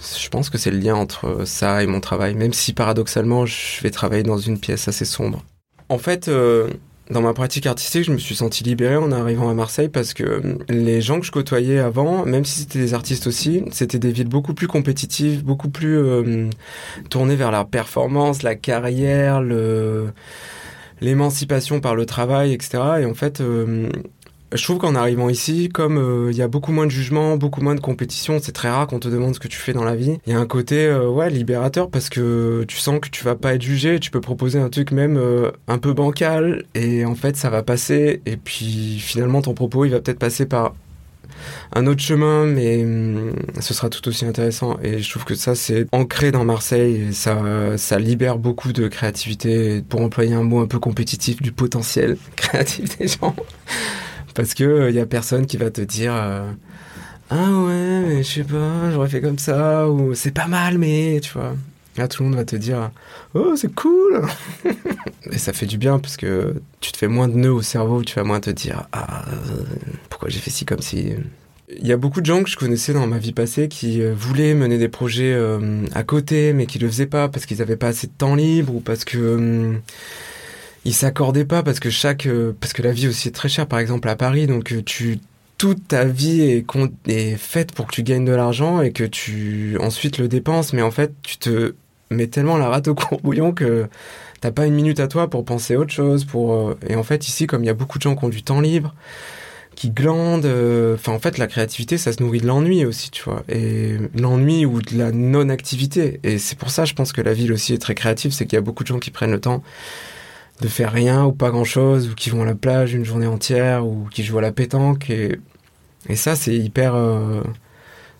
je 0.00 0.28
pense 0.28 0.50
que 0.50 0.58
c'est 0.58 0.70
le 0.70 0.78
lien 0.78 0.94
entre 0.94 1.44
ça 1.46 1.82
et 1.82 1.86
mon 1.86 2.00
travail, 2.00 2.34
même 2.34 2.52
si 2.52 2.72
paradoxalement 2.72 3.46
je 3.46 3.80
vais 3.82 3.90
travailler 3.90 4.22
dans 4.22 4.38
une 4.38 4.58
pièce 4.58 4.88
assez 4.88 5.04
sombre. 5.04 5.44
En 5.88 5.98
fait, 5.98 6.28
euh, 6.28 6.68
dans 7.10 7.20
ma 7.20 7.32
pratique 7.34 7.66
artistique, 7.66 8.04
je 8.04 8.12
me 8.12 8.18
suis 8.18 8.34
senti 8.34 8.62
libéré 8.62 8.96
en 8.96 9.10
arrivant 9.10 9.48
à 9.48 9.54
Marseille 9.54 9.88
parce 9.88 10.14
que 10.14 10.42
les 10.68 11.00
gens 11.00 11.18
que 11.20 11.26
je 11.26 11.32
côtoyais 11.32 11.78
avant, 11.78 12.24
même 12.24 12.44
si 12.44 12.60
c'était 12.60 12.78
des 12.78 12.94
artistes 12.94 13.26
aussi, 13.26 13.64
c'était 13.72 13.98
des 13.98 14.12
villes 14.12 14.28
beaucoup 14.28 14.54
plus 14.54 14.68
compétitives, 14.68 15.44
beaucoup 15.44 15.70
plus 15.70 15.98
tournées 17.08 17.34
vers 17.34 17.50
la 17.50 17.64
performance, 17.64 18.42
la 18.42 18.54
carrière, 18.54 19.40
le 19.40 20.12
l'émancipation 21.00 21.80
par 21.80 21.94
le 21.94 22.06
travail, 22.06 22.52
etc. 22.52 22.78
Et 23.00 23.04
en 23.04 23.14
fait, 23.14 23.40
euh, 23.40 23.88
je 24.52 24.62
trouve 24.62 24.78
qu'en 24.78 24.94
arrivant 24.94 25.28
ici, 25.28 25.68
comme 25.68 25.98
euh, 25.98 26.30
il 26.30 26.36
y 26.36 26.42
a 26.42 26.48
beaucoup 26.48 26.72
moins 26.72 26.86
de 26.86 26.90
jugement, 26.90 27.36
beaucoup 27.36 27.60
moins 27.60 27.74
de 27.74 27.80
compétition, 27.80 28.38
c'est 28.40 28.52
très 28.52 28.70
rare 28.70 28.86
qu'on 28.86 28.98
te 28.98 29.08
demande 29.08 29.34
ce 29.34 29.40
que 29.40 29.48
tu 29.48 29.58
fais 29.58 29.72
dans 29.72 29.84
la 29.84 29.96
vie. 29.96 30.18
Il 30.26 30.32
y 30.32 30.36
a 30.36 30.38
un 30.38 30.46
côté 30.46 30.86
euh, 30.86 31.28
libérateur 31.28 31.90
parce 31.90 32.08
que 32.08 32.64
tu 32.66 32.76
sens 32.76 33.00
que 33.00 33.08
tu 33.08 33.24
vas 33.24 33.36
pas 33.36 33.54
être 33.54 33.62
jugé, 33.62 34.00
tu 34.00 34.10
peux 34.10 34.20
proposer 34.20 34.58
un 34.58 34.68
truc 34.68 34.90
même 34.90 35.20
un 35.68 35.78
peu 35.78 35.92
bancal 35.92 36.64
et 36.74 37.04
en 37.04 37.14
fait 37.14 37.36
ça 37.36 37.50
va 37.50 37.62
passer 37.62 38.22
et 38.26 38.36
puis 38.36 38.98
finalement 38.98 39.42
ton 39.42 39.54
propos 39.54 39.84
il 39.84 39.90
va 39.90 40.00
peut-être 40.00 40.18
passer 40.18 40.46
par 40.46 40.74
un 41.74 41.86
autre 41.86 42.00
chemin, 42.00 42.46
mais 42.46 42.82
hum, 42.82 43.32
ce 43.60 43.74
sera 43.74 43.88
tout 43.88 44.06
aussi 44.08 44.24
intéressant. 44.24 44.78
Et 44.82 45.00
je 45.00 45.10
trouve 45.10 45.24
que 45.24 45.34
ça, 45.34 45.54
c'est 45.54 45.86
ancré 45.92 46.32
dans 46.32 46.44
Marseille. 46.44 47.08
Et 47.08 47.12
ça, 47.12 47.38
ça 47.76 47.98
libère 47.98 48.38
beaucoup 48.38 48.72
de 48.72 48.88
créativité, 48.88 49.82
pour 49.88 50.00
employer 50.00 50.34
un 50.34 50.42
mot 50.42 50.60
un 50.60 50.66
peu 50.66 50.78
compétitif, 50.78 51.42
du 51.42 51.52
potentiel 51.52 52.16
créatif 52.36 52.98
des 52.98 53.08
gens. 53.08 53.34
Parce 54.34 54.54
que 54.54 54.64
il 54.64 54.68
euh, 54.68 54.90
y 54.90 55.00
a 55.00 55.06
personne 55.06 55.46
qui 55.46 55.56
va 55.56 55.70
te 55.70 55.80
dire. 55.80 56.14
Euh, 56.14 56.50
ah 57.30 57.50
ouais, 57.50 58.02
mais 58.06 58.22
je 58.22 58.28
sais 58.28 58.44
pas, 58.44 58.90
j'aurais 58.90 59.08
fait 59.08 59.20
comme 59.20 59.38
ça, 59.38 59.88
ou 59.88 60.14
c'est 60.14 60.32
pas 60.32 60.46
mal, 60.46 60.78
mais 60.78 61.20
tu 61.22 61.32
vois. 61.32 61.54
Là, 61.96 62.08
tout 62.08 62.22
le 62.22 62.28
monde 62.28 62.38
va 62.38 62.44
te 62.44 62.56
dire 62.56 62.90
Oh, 63.34 63.54
c'est 63.56 63.74
cool 63.74 64.22
Et 65.32 65.38
ça 65.38 65.52
fait 65.52 65.66
du 65.66 65.76
bien 65.76 65.98
parce 65.98 66.16
que 66.16 66.54
tu 66.80 66.92
te 66.92 66.96
fais 66.96 67.08
moins 67.08 67.28
de 67.28 67.34
nœuds 67.34 67.52
au 67.52 67.62
cerveau, 67.62 68.02
tu 68.02 68.14
vas 68.14 68.24
moins 68.24 68.40
te 68.40 68.50
dire 68.50 68.86
Ah, 68.92 69.24
pourquoi 70.08 70.28
j'ai 70.28 70.38
fait 70.38 70.50
ci 70.50 70.64
comme 70.64 70.80
si. 70.80 71.14
Il 71.78 71.86
y 71.86 71.92
a 71.92 71.96
beaucoup 71.96 72.20
de 72.20 72.26
gens 72.26 72.42
que 72.42 72.50
je 72.50 72.56
connaissais 72.56 72.92
dans 72.92 73.06
ma 73.06 73.18
vie 73.18 73.32
passée 73.32 73.68
qui 73.68 74.02
euh, 74.02 74.12
voulaient 74.12 74.54
mener 74.54 74.76
des 74.76 74.88
projets 74.88 75.32
euh, 75.32 75.84
à 75.94 76.02
côté, 76.02 76.52
mais 76.52 76.66
qui 76.66 76.80
le 76.80 76.88
faisaient 76.88 77.06
pas 77.06 77.28
parce 77.28 77.46
qu'ils 77.46 77.58
n'avaient 77.58 77.76
pas 77.76 77.88
assez 77.88 78.08
de 78.08 78.12
temps 78.16 78.34
libre 78.34 78.74
ou 78.74 78.80
parce 78.80 79.04
que. 79.04 79.18
Euh, 79.18 79.78
ils 80.86 80.94
s'accordaient 80.94 81.44
pas 81.44 81.62
parce 81.62 81.78
que 81.78 81.90
chaque 81.90 82.26
parce 82.58 82.72
que 82.72 82.80
la 82.80 82.90
vie 82.90 83.06
aussi 83.06 83.28
est 83.28 83.32
très 83.32 83.50
chère 83.50 83.66
par 83.66 83.80
exemple 83.80 84.08
à 84.08 84.16
Paris 84.16 84.46
donc 84.46 84.82
tu 84.86 85.18
toute 85.60 85.88
ta 85.88 86.06
vie 86.06 86.64
est, 87.06 87.36
faite 87.36 87.72
pour 87.72 87.86
que 87.86 87.92
tu 87.92 88.02
gagnes 88.02 88.24
de 88.24 88.32
l'argent 88.32 88.80
et 88.80 88.92
que 88.92 89.04
tu 89.04 89.76
ensuite 89.78 90.16
le 90.16 90.26
dépenses 90.26 90.72
mais 90.72 90.80
en 90.80 90.90
fait 90.90 91.12
tu 91.22 91.36
te 91.36 91.74
mets 92.10 92.28
tellement 92.28 92.56
la 92.56 92.70
rate 92.70 92.88
au 92.88 92.94
courbouillon 92.94 93.52
que 93.52 93.86
t'as 94.40 94.52
pas 94.52 94.64
une 94.64 94.72
minute 94.72 95.00
à 95.00 95.06
toi 95.06 95.28
pour 95.28 95.44
penser 95.44 95.76
autre 95.76 95.92
chose 95.92 96.24
pour 96.24 96.74
et 96.88 96.96
en 96.96 97.02
fait 97.02 97.28
ici 97.28 97.46
comme 97.46 97.62
il 97.62 97.66
y 97.66 97.70
a 97.70 97.74
beaucoup 97.74 97.98
de 97.98 98.02
gens 98.02 98.16
qui 98.16 98.24
ont 98.24 98.30
du 98.30 98.42
temps 98.42 98.62
libre 98.62 98.94
qui 99.74 99.90
glandent. 99.90 100.44
Euh, 100.44 100.94
enfin, 100.94 101.12
en 101.12 101.18
fait, 101.18 101.38
la 101.38 101.46
créativité, 101.46 101.96
ça 101.96 102.12
se 102.12 102.22
nourrit 102.22 102.40
de 102.40 102.46
l'ennui 102.46 102.84
aussi, 102.84 103.10
tu 103.10 103.22
vois. 103.22 103.44
Et 103.48 103.96
l'ennui 104.14 104.66
ou 104.66 104.82
de 104.82 104.98
la 104.98 105.10
non-activité. 105.10 106.20
Et 106.22 106.36
c'est 106.38 106.58
pour 106.58 106.70
ça, 106.70 106.84
je 106.84 106.92
pense 106.92 107.12
que 107.12 107.22
la 107.22 107.32
ville 107.32 107.50
aussi 107.50 107.72
est 107.72 107.78
très 107.78 107.94
créative, 107.94 108.32
c'est 108.32 108.44
qu'il 108.44 108.56
y 108.56 108.58
a 108.58 108.62
beaucoup 108.62 108.82
de 108.82 108.88
gens 108.88 108.98
qui 108.98 109.10
prennent 109.10 109.30
le 109.30 109.40
temps 109.40 109.62
de 110.60 110.68
faire 110.68 110.92
rien 110.92 111.24
ou 111.24 111.32
pas 111.32 111.50
grand-chose, 111.50 112.10
ou 112.10 112.14
qui 112.14 112.28
vont 112.28 112.42
à 112.42 112.44
la 112.44 112.54
plage 112.54 112.92
une 112.92 113.06
journée 113.06 113.26
entière, 113.26 113.86
ou 113.86 114.06
qui 114.10 114.22
jouent 114.22 114.38
à 114.38 114.42
la 114.42 114.52
pétanque. 114.52 115.08
Et, 115.08 115.38
et 116.08 116.16
ça, 116.16 116.36
c'est 116.36 116.56
hyper... 116.56 116.94
Euh, 116.94 117.42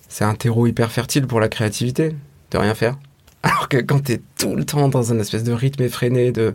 c'est 0.07 0.25
un 0.25 0.35
terreau 0.35 0.67
hyper 0.67 0.91
fertile 0.91 1.25
pour 1.25 1.39
la 1.39 1.47
créativité, 1.47 2.15
de 2.51 2.57
rien 2.57 2.75
faire. 2.75 2.97
Alors 3.43 3.69
que 3.69 3.77
quand 3.77 4.03
t'es 4.03 4.21
tout 4.37 4.55
le 4.55 4.65
temps 4.65 4.89
dans 4.89 5.13
un 5.13 5.19
espèce 5.19 5.43
de 5.43 5.53
rythme 5.53 5.83
effréné, 5.83 6.31
de 6.31 6.53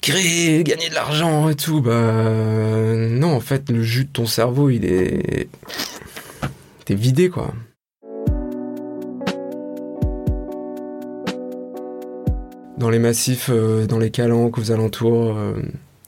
créer, 0.00 0.64
gagner 0.64 0.88
de 0.88 0.94
l'argent 0.94 1.48
et 1.50 1.56
tout, 1.56 1.82
bah 1.82 1.92
non, 1.92 3.34
en 3.34 3.40
fait, 3.40 3.70
le 3.70 3.82
jus 3.82 4.04
de 4.04 4.10
ton 4.10 4.26
cerveau, 4.26 4.70
il 4.70 4.84
est. 4.84 5.48
T'es 6.86 6.94
vidé, 6.94 7.28
quoi. 7.28 7.52
Dans 12.78 12.88
les 12.88 12.98
massifs, 12.98 13.50
euh, 13.50 13.86
dans 13.86 13.98
les 13.98 14.10
calanques, 14.10 14.56
aux 14.56 14.72
alentours, 14.72 15.36
euh, 15.36 15.52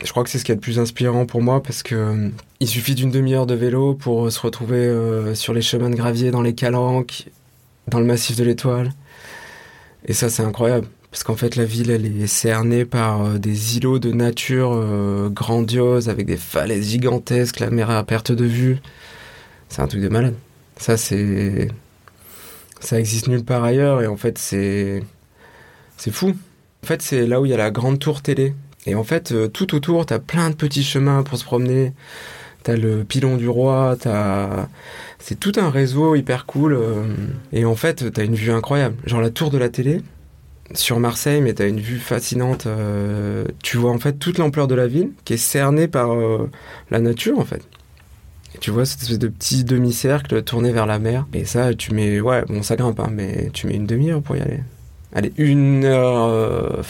je 0.05 0.11
crois 0.11 0.25
que 0.25 0.31
c'est 0.31 0.39
ce 0.39 0.45
qui 0.45 0.53
est 0.53 0.57
le 0.57 0.61
plus 0.61 0.79
inspirant 0.79 1.27
pour 1.27 1.43
moi 1.43 1.63
parce 1.63 1.83
que 1.83 1.95
euh, 1.95 2.29
il 2.61 2.69
suffit 2.69 2.95
d'une 2.95 3.11
demi-heure 3.11 3.47
de 3.47 3.55
vélo 3.55 3.95
pour 3.95 4.31
se 4.31 4.41
retrouver 4.41 5.35
sur 5.35 5.53
les 5.53 5.63
chemins 5.63 5.91
de 5.91 5.97
gravier, 5.97 6.31
dans 6.31 6.43
les 6.43 6.55
calanques, 6.55 7.27
dans 7.89 7.99
le 7.99 8.07
massif 8.07 8.37
de 8.37 8.45
l'Étoile. 8.45 8.93
Et 10.07 10.13
ça, 10.13 10.29
c'est 10.29 10.43
incroyable. 10.43 10.87
Parce 11.11 11.25
qu'en 11.25 11.37
fait, 11.37 11.57
la 11.57 11.67
ville, 11.67 11.91
elle 11.91 12.07
est 12.07 12.27
cernée 12.27 12.87
par 12.87 13.23
euh, 13.23 13.39
des 13.39 13.77
îlots 13.77 13.99
de 13.99 14.13
nature 14.13 14.73
euh, 14.73 15.29
grandioses, 15.29 16.09
avec 16.09 16.25
des 16.25 16.39
falaises 16.39 16.89
gigantesques, 16.89 17.61
la 17.61 17.71
mer 17.71 17.91
à 17.91 18.03
perte 18.03 18.33
de 18.33 18.47
vue. 18.47 18.79
C'est 19.69 19.83
un 19.83 19.87
truc 19.87 20.01
de 20.01 20.09
malade. 20.09 20.35
Ça, 20.79 20.97
c'est. 20.97 21.69
Ça 22.81 22.99
existe 22.99 23.29
nulle 23.29 23.45
part 23.45 23.63
ailleurs, 23.63 24.01
et 24.01 24.07
en 24.07 24.17
fait, 24.17 24.39
c'est. 24.39 25.03
C'est 25.99 26.11
fou. 26.11 26.35
En 26.83 26.87
fait, 26.87 27.03
c'est 27.03 27.27
là 27.27 27.43
où 27.43 27.47
il 27.47 27.51
y 27.51 27.55
a 27.55 27.59
la 27.59 27.71
grande 27.71 27.99
tour 27.99 28.23
télé. 28.23 28.55
Et 28.87 28.95
en 28.95 29.05
fait, 29.05 29.33
euh, 29.33 29.49
tout 29.49 29.75
autour, 29.75 30.07
t'as 30.07 30.19
plein 30.19 30.51
de 30.51 30.55
petits 30.55 30.83
chemins 30.83 31.23
pour 31.23 31.39
se 31.39 31.45
promener. 31.45 31.93
T'as 32.63 32.77
le 32.77 33.05
pilon 33.05 33.37
du 33.37 33.49
roi, 33.49 33.97
t'as. 33.99 34.69
C'est 35.19 35.39
tout 35.39 35.53
un 35.57 35.71
réseau 35.71 36.15
hyper 36.15 36.47
cool. 36.47 36.79
Et 37.53 37.65
en 37.65 37.75
fait, 37.75 38.13
t'as 38.13 38.25
une 38.25 38.37
vue 38.37 38.53
incroyable. 38.53 38.97
Genre 39.05 39.21
la 39.21 39.31
tour 39.31 39.51
de 39.51 39.59
la 39.59 39.69
télé, 39.69 40.01
sur 40.75 41.01
Marseille, 41.01 41.41
mais 41.41 41.55
tu 41.55 41.63
as 41.63 41.67
une 41.67 41.81
vue 41.81 41.99
fascinante. 41.99 42.67
Euh, 42.67 43.45
tu 43.63 43.77
vois 43.77 43.91
en 43.91 43.99
fait 43.99 44.15
toute 44.15 44.39
l'ampleur 44.39 44.69
de 44.69 44.75
la 44.75 44.87
ville 44.87 45.11
qui 45.25 45.35
est 45.35 45.39
cernée 45.39 45.89
par 45.89 46.13
euh, 46.13 46.51
la 46.91 47.01
nature 47.01 47.39
en 47.39 47.45
fait. 47.45 47.63
Et 48.55 48.59
tu 48.59 48.71
vois 48.71 48.85
cette 48.85 49.03
espèce 49.03 49.19
de 49.19 49.29
petit 49.29 49.65
demi-cercle 49.65 50.43
tourné 50.43 50.73
vers 50.73 50.87
la 50.87 50.99
mer. 50.99 51.27
Et 51.33 51.45
ça, 51.45 51.75
tu 51.75 51.95
mets, 51.95 52.21
ouais, 52.21 52.45
bon, 52.49 52.63
ça 52.63 52.77
grimpe, 52.77 53.01
hein, 53.01 53.11
mais 53.11 53.51
tu 53.53 53.67
mets 53.67 53.75
une 53.75 53.87
demi-heure 53.87 54.23
pour 54.23 54.37
y 54.37 54.41
aller. 54.41 54.61
Allez, 55.15 55.33
une 55.37 55.85
heure, 55.85 56.29
euh, 56.29 56.83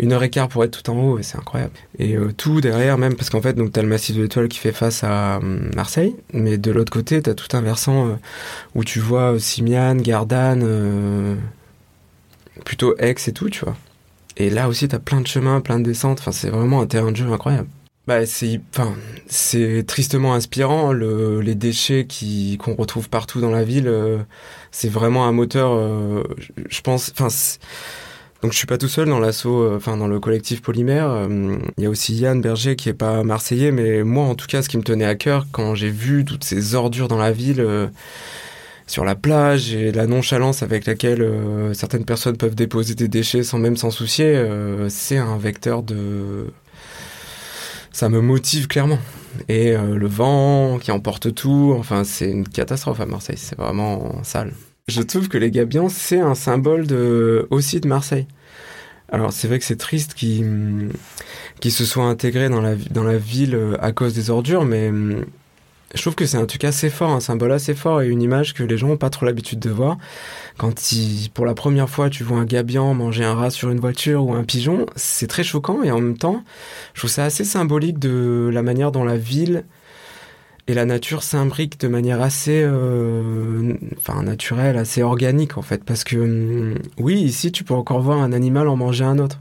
une 0.00 0.12
heure 0.12 0.22
et 0.22 0.30
quart 0.30 0.48
pour 0.48 0.64
être 0.64 0.82
tout 0.82 0.90
en 0.90 0.96
haut, 0.96 1.18
et 1.18 1.22
c'est 1.22 1.38
incroyable. 1.38 1.72
Et 1.98 2.16
tout 2.36 2.60
derrière, 2.60 2.98
même 2.98 3.14
parce 3.14 3.30
qu'en 3.30 3.40
fait, 3.42 3.52
donc 3.52 3.72
t'as 3.72 3.82
le 3.82 3.88
massif 3.88 4.16
de 4.16 4.22
l'Étoile 4.22 4.48
qui 4.48 4.58
fait 4.58 4.72
face 4.72 5.04
à 5.04 5.40
Marseille, 5.76 6.16
mais 6.32 6.58
de 6.58 6.70
l'autre 6.70 6.92
côté, 6.92 7.22
t'as 7.22 7.34
tout 7.34 7.54
un 7.56 7.60
versant 7.60 8.18
où 8.74 8.84
tu 8.84 8.98
vois 8.98 9.38
Simiane, 9.38 10.00
Gardanne 10.00 11.38
plutôt 12.64 12.94
Aix 12.98 13.14
et 13.26 13.32
tout, 13.32 13.50
tu 13.50 13.64
vois. 13.64 13.76
Et 14.36 14.50
là 14.50 14.68
aussi, 14.68 14.88
t'as 14.88 14.98
plein 14.98 15.20
de 15.20 15.26
chemins, 15.26 15.60
plein 15.60 15.78
de 15.78 15.84
descentes. 15.84 16.20
Enfin, 16.20 16.32
c'est 16.32 16.50
vraiment 16.50 16.80
un 16.80 16.86
terrain 16.86 17.12
de 17.12 17.16
jeu 17.16 17.30
incroyable. 17.30 17.68
Bah, 18.06 18.24
c'est, 18.26 18.60
enfin, 18.74 18.94
c'est 19.26 19.84
tristement 19.86 20.34
inspirant. 20.34 20.92
Le, 20.92 21.40
les 21.40 21.54
déchets 21.54 22.06
qui 22.06 22.56
qu'on 22.58 22.74
retrouve 22.74 23.08
partout 23.08 23.40
dans 23.40 23.50
la 23.50 23.64
ville, 23.64 23.88
euh, 23.88 24.18
c'est 24.70 24.88
vraiment 24.88 25.26
un 25.26 25.32
moteur. 25.32 25.72
Euh, 25.72 26.22
je 26.68 26.80
pense. 26.80 27.12
Enfin, 27.12 27.28
donc 28.42 28.52
je 28.52 28.56
suis 28.56 28.66
pas 28.66 28.78
tout 28.78 28.88
seul 28.88 29.08
dans 29.08 29.18
l'assaut, 29.18 29.62
euh, 29.62 29.76
enfin 29.76 29.96
dans 29.96 30.08
le 30.08 30.20
collectif 30.20 30.62
Polymère. 30.62 31.28
Il 31.76 31.84
y 31.84 31.86
a 31.86 31.90
aussi 31.90 32.14
Yann 32.14 32.40
Berger 32.40 32.76
qui 32.76 32.88
est 32.88 32.94
pas 32.94 33.22
marseillais, 33.22 33.70
mais 33.72 34.02
moi 34.02 34.24
en 34.24 34.34
tout 34.34 34.46
cas, 34.46 34.62
ce 34.62 34.68
qui 34.68 34.78
me 34.78 34.82
tenait 34.82 35.04
à 35.04 35.14
cœur 35.14 35.46
quand 35.52 35.74
j'ai 35.74 35.90
vu 35.90 36.24
toutes 36.24 36.44
ces 36.44 36.74
ordures 36.74 37.08
dans 37.08 37.18
la 37.18 37.32
ville 37.32 37.90
sur 38.90 39.04
la 39.04 39.14
plage 39.14 39.72
et 39.72 39.92
la 39.92 40.06
nonchalance 40.06 40.64
avec 40.64 40.84
laquelle 40.84 41.22
euh, 41.22 41.72
certaines 41.74 42.04
personnes 42.04 42.36
peuvent 42.36 42.56
déposer 42.56 42.96
des 42.96 43.06
déchets 43.06 43.44
sans 43.44 43.58
même 43.58 43.76
s'en 43.76 43.90
soucier, 43.90 44.26
euh, 44.26 44.88
c'est 44.88 45.16
un 45.16 45.38
vecteur 45.38 45.84
de... 45.84 46.52
Ça 47.92 48.08
me 48.08 48.20
motive 48.20 48.66
clairement. 48.66 48.98
Et 49.48 49.76
euh, 49.76 49.94
le 49.94 50.08
vent 50.08 50.78
qui 50.78 50.90
emporte 50.90 51.32
tout, 51.34 51.74
enfin 51.78 52.02
c'est 52.02 52.30
une 52.30 52.48
catastrophe 52.48 53.00
à 53.00 53.06
Marseille, 53.06 53.38
c'est 53.38 53.56
vraiment 53.56 54.24
sale. 54.24 54.52
Je 54.90 55.02
trouve 55.02 55.28
que 55.28 55.38
les 55.38 55.52
gabions, 55.52 55.88
c'est 55.88 56.18
un 56.18 56.34
symbole 56.34 56.86
aussi 57.50 57.80
de 57.80 57.86
Marseille. 57.86 58.26
Alors 59.12 59.32
c'est 59.32 59.46
vrai 59.46 59.58
que 59.58 59.64
c'est 59.64 59.76
triste 59.76 60.14
qu'ils 60.14 60.90
qu 61.60 61.70
se 61.70 61.84
soient 61.84 62.04
intégrés 62.04 62.48
dans 62.48 62.60
la, 62.60 63.16
ville 63.16 63.76
à 63.80 63.92
cause 63.92 64.14
des 64.14 64.30
ordures, 64.30 64.64
mais 64.64 64.90
je 65.94 66.00
trouve 66.00 66.16
que 66.16 66.26
c'est 66.26 66.36
un 66.38 66.46
truc 66.46 66.64
assez 66.64 66.90
fort, 66.90 67.10
un 67.10 67.20
symbole 67.20 67.52
assez 67.52 67.74
fort 67.74 68.02
et 68.02 68.08
une 68.08 68.22
image 68.22 68.52
que 68.52 68.64
les 68.64 68.76
gens 68.76 68.88
n'ont 68.88 68.96
pas 68.96 69.10
trop 69.10 69.26
l'habitude 69.26 69.60
de 69.60 69.70
voir. 69.70 69.96
Quand 70.58 70.74
pour 71.34 71.46
la 71.46 71.54
première 71.54 71.88
fois 71.88 72.10
tu 72.10 72.24
vois 72.24 72.38
un 72.38 72.44
gabian 72.44 72.92
manger 72.94 73.24
un 73.24 73.34
rat 73.34 73.50
sur 73.50 73.70
une 73.70 73.80
voiture 73.80 74.24
ou 74.24 74.34
un 74.34 74.42
pigeon, 74.42 74.86
c'est 74.96 75.28
très 75.28 75.44
choquant 75.44 75.84
et 75.84 75.90
en 75.92 76.00
même 76.00 76.18
temps, 76.18 76.42
je 76.94 77.00
trouve 77.00 77.10
ça 77.10 77.24
assez 77.24 77.44
symbolique 77.44 78.00
de 78.00 78.50
la 78.52 78.62
manière 78.62 78.90
dont 78.90 79.04
la 79.04 79.16
ville 79.16 79.64
et 80.70 80.74
la 80.74 80.84
nature 80.84 81.24
s'imbriquent 81.24 81.80
de 81.80 81.88
manière 81.88 82.22
assez, 82.22 82.62
euh, 82.62 83.74
naturelle, 84.22 84.76
assez 84.76 85.02
organique 85.02 85.58
en 85.58 85.62
fait. 85.62 85.82
Parce 85.82 86.04
que 86.04 86.16
hum, 86.16 86.78
oui, 86.98 87.20
ici 87.20 87.50
tu 87.50 87.64
peux 87.64 87.74
encore 87.74 88.00
voir 88.00 88.22
un 88.22 88.32
animal 88.32 88.68
en 88.68 88.76
manger 88.76 89.04
un 89.04 89.18
autre. 89.18 89.40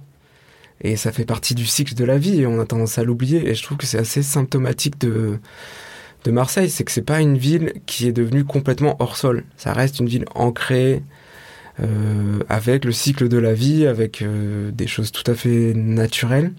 Et 0.82 0.96
ça 0.96 1.12
fait 1.12 1.26
partie 1.26 1.54
du 1.54 1.66
cycle 1.66 1.94
de 1.94 2.04
la 2.04 2.18
vie 2.18 2.46
on 2.48 2.60
a 2.60 2.66
tendance 2.66 2.98
à 2.98 3.04
l'oublier. 3.04 3.48
Et 3.48 3.54
je 3.54 3.62
trouve 3.62 3.78
que 3.78 3.86
c'est 3.86 4.00
assez 4.00 4.24
symptomatique 4.24 5.00
de 5.00 5.40
de 6.26 6.32
Marseille, 6.32 6.70
c'est 6.70 6.84
que 6.84 6.92
c'est 6.92 7.02
pas 7.02 7.22
une 7.22 7.38
ville 7.38 7.74
qui 7.86 8.08
est 8.08 8.12
devenue 8.12 8.44
complètement 8.44 8.98
hors 9.00 9.16
sol. 9.16 9.46
Ça 9.56 9.72
reste 9.72 10.00
une 10.00 10.08
ville 10.08 10.26
ancrée 10.36 11.02
euh, 11.80 12.40
avec 12.50 12.84
le 12.84 12.92
cycle 12.92 13.30
de 13.30 13.38
la 13.38 13.54
vie, 13.54 13.86
avec 13.88 14.22
euh, 14.22 14.72
des 14.72 14.88
choses 14.88 15.12
tout 15.12 15.30
à 15.32 15.36
fait 15.36 15.74
naturelles. 15.76 16.52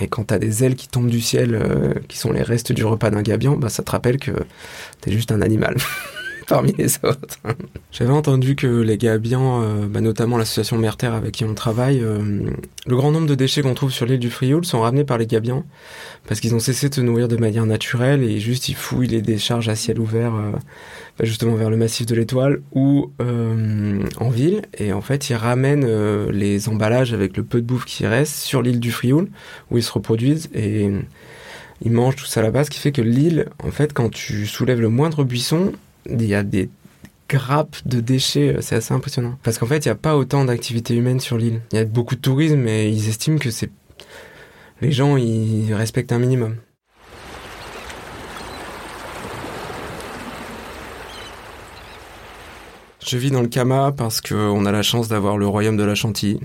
Et 0.00 0.08
quand 0.08 0.24
t'as 0.24 0.38
des 0.38 0.64
ailes 0.64 0.74
qui 0.74 0.88
tombent 0.88 1.10
du 1.10 1.20
ciel, 1.20 1.54
euh, 1.54 1.94
qui 2.08 2.18
sont 2.18 2.32
les 2.32 2.42
restes 2.42 2.72
du 2.72 2.84
repas 2.84 3.10
d'un 3.10 3.22
gabian, 3.22 3.56
bah 3.56 3.68
ça 3.68 3.82
te 3.82 3.90
rappelle 3.90 4.18
que 4.18 4.32
t'es 5.00 5.12
juste 5.12 5.32
un 5.32 5.42
animal. 5.42 5.76
parmi 6.46 6.72
les 6.78 6.96
autres. 7.02 7.38
J'avais 7.90 8.12
entendu 8.12 8.56
que 8.56 8.66
les 8.66 8.98
gabians, 8.98 9.62
euh, 9.62 9.86
bah, 9.86 10.00
notamment 10.00 10.38
l'association 10.38 10.78
Merterre 10.78 11.14
avec 11.14 11.32
qui 11.32 11.44
on 11.44 11.54
travaille, 11.54 12.00
euh, 12.00 12.50
le 12.86 12.96
grand 12.96 13.10
nombre 13.10 13.26
de 13.26 13.34
déchets 13.34 13.62
qu'on 13.62 13.74
trouve 13.74 13.92
sur 13.92 14.06
l'île 14.06 14.18
du 14.18 14.30
Frioul 14.30 14.64
sont 14.64 14.80
ramenés 14.80 15.04
par 15.04 15.18
les 15.18 15.26
gabians 15.26 15.64
parce 16.26 16.40
qu'ils 16.40 16.54
ont 16.54 16.60
cessé 16.60 16.88
de 16.88 16.94
se 16.94 17.00
nourrir 17.00 17.28
de 17.28 17.36
manière 17.36 17.66
naturelle 17.66 18.22
et 18.22 18.38
juste 18.40 18.68
ils 18.68 18.74
fouillent 18.74 19.08
les 19.08 19.22
décharges 19.22 19.68
à 19.68 19.74
ciel 19.74 19.98
ouvert 19.98 20.34
euh, 20.34 20.52
bah, 21.18 21.24
justement 21.24 21.54
vers 21.54 21.70
le 21.70 21.76
massif 21.76 22.06
de 22.06 22.14
l'Étoile 22.14 22.60
ou 22.72 23.10
en 23.20 24.30
ville 24.30 24.62
et 24.78 24.92
en 24.92 25.00
fait 25.00 25.30
ils 25.30 25.34
ramènent 25.34 25.86
les 26.30 26.68
emballages 26.68 27.12
avec 27.12 27.36
le 27.36 27.42
peu 27.42 27.60
de 27.60 27.66
bouffe 27.66 27.84
qui 27.84 28.06
reste 28.06 28.34
sur 28.34 28.62
l'île 28.62 28.80
du 28.80 28.90
Frioul 28.90 29.28
où 29.70 29.78
ils 29.78 29.82
se 29.82 29.92
reproduisent 29.92 30.48
et 30.54 30.90
ils 31.84 31.92
mangent 31.92 32.16
tout 32.16 32.26
ça 32.26 32.42
là-bas, 32.42 32.64
ce 32.64 32.70
qui 32.70 32.78
fait 32.78 32.92
que 32.92 33.02
l'île, 33.02 33.48
en 33.62 33.70
fait, 33.70 33.92
quand 33.92 34.08
tu 34.08 34.46
soulèves 34.46 34.80
le 34.80 34.88
moindre 34.88 35.24
buisson, 35.24 35.72
il 36.06 36.24
y 36.24 36.34
a 36.34 36.42
des 36.42 36.70
grappes 37.28 37.76
de 37.86 38.00
déchets, 38.00 38.56
euh, 38.56 38.60
c'est 38.60 38.76
assez 38.76 38.92
impressionnant. 38.92 39.38
Parce 39.42 39.58
qu'en 39.58 39.66
fait, 39.66 39.84
il 39.84 39.88
n'y 39.88 39.92
a 39.92 39.96
pas 39.96 40.16
autant 40.16 40.44
d'activités 40.44 40.94
humaines 40.94 41.20
sur 41.20 41.38
l'île. 41.38 41.60
Il 41.72 41.76
y 41.76 41.78
a 41.78 41.84
beaucoup 41.84 42.14
de 42.14 42.20
tourisme, 42.20 42.56
mais 42.56 42.92
ils 42.92 43.08
estiment 43.08 43.38
que 43.38 43.50
c'est 43.50 43.70
les 44.82 44.90
gens, 44.90 45.16
ils 45.16 45.72
respectent 45.72 46.10
un 46.10 46.18
minimum. 46.18 46.56
Je 53.06 53.16
vis 53.16 53.30
dans 53.30 53.42
le 53.42 53.48
Kama 53.48 53.92
parce 53.96 54.20
qu'on 54.20 54.66
a 54.66 54.72
la 54.72 54.82
chance 54.82 55.06
d'avoir 55.06 55.36
le 55.36 55.46
royaume 55.46 55.76
de 55.76 55.84
la 55.84 55.94
Chantilly 55.94 56.40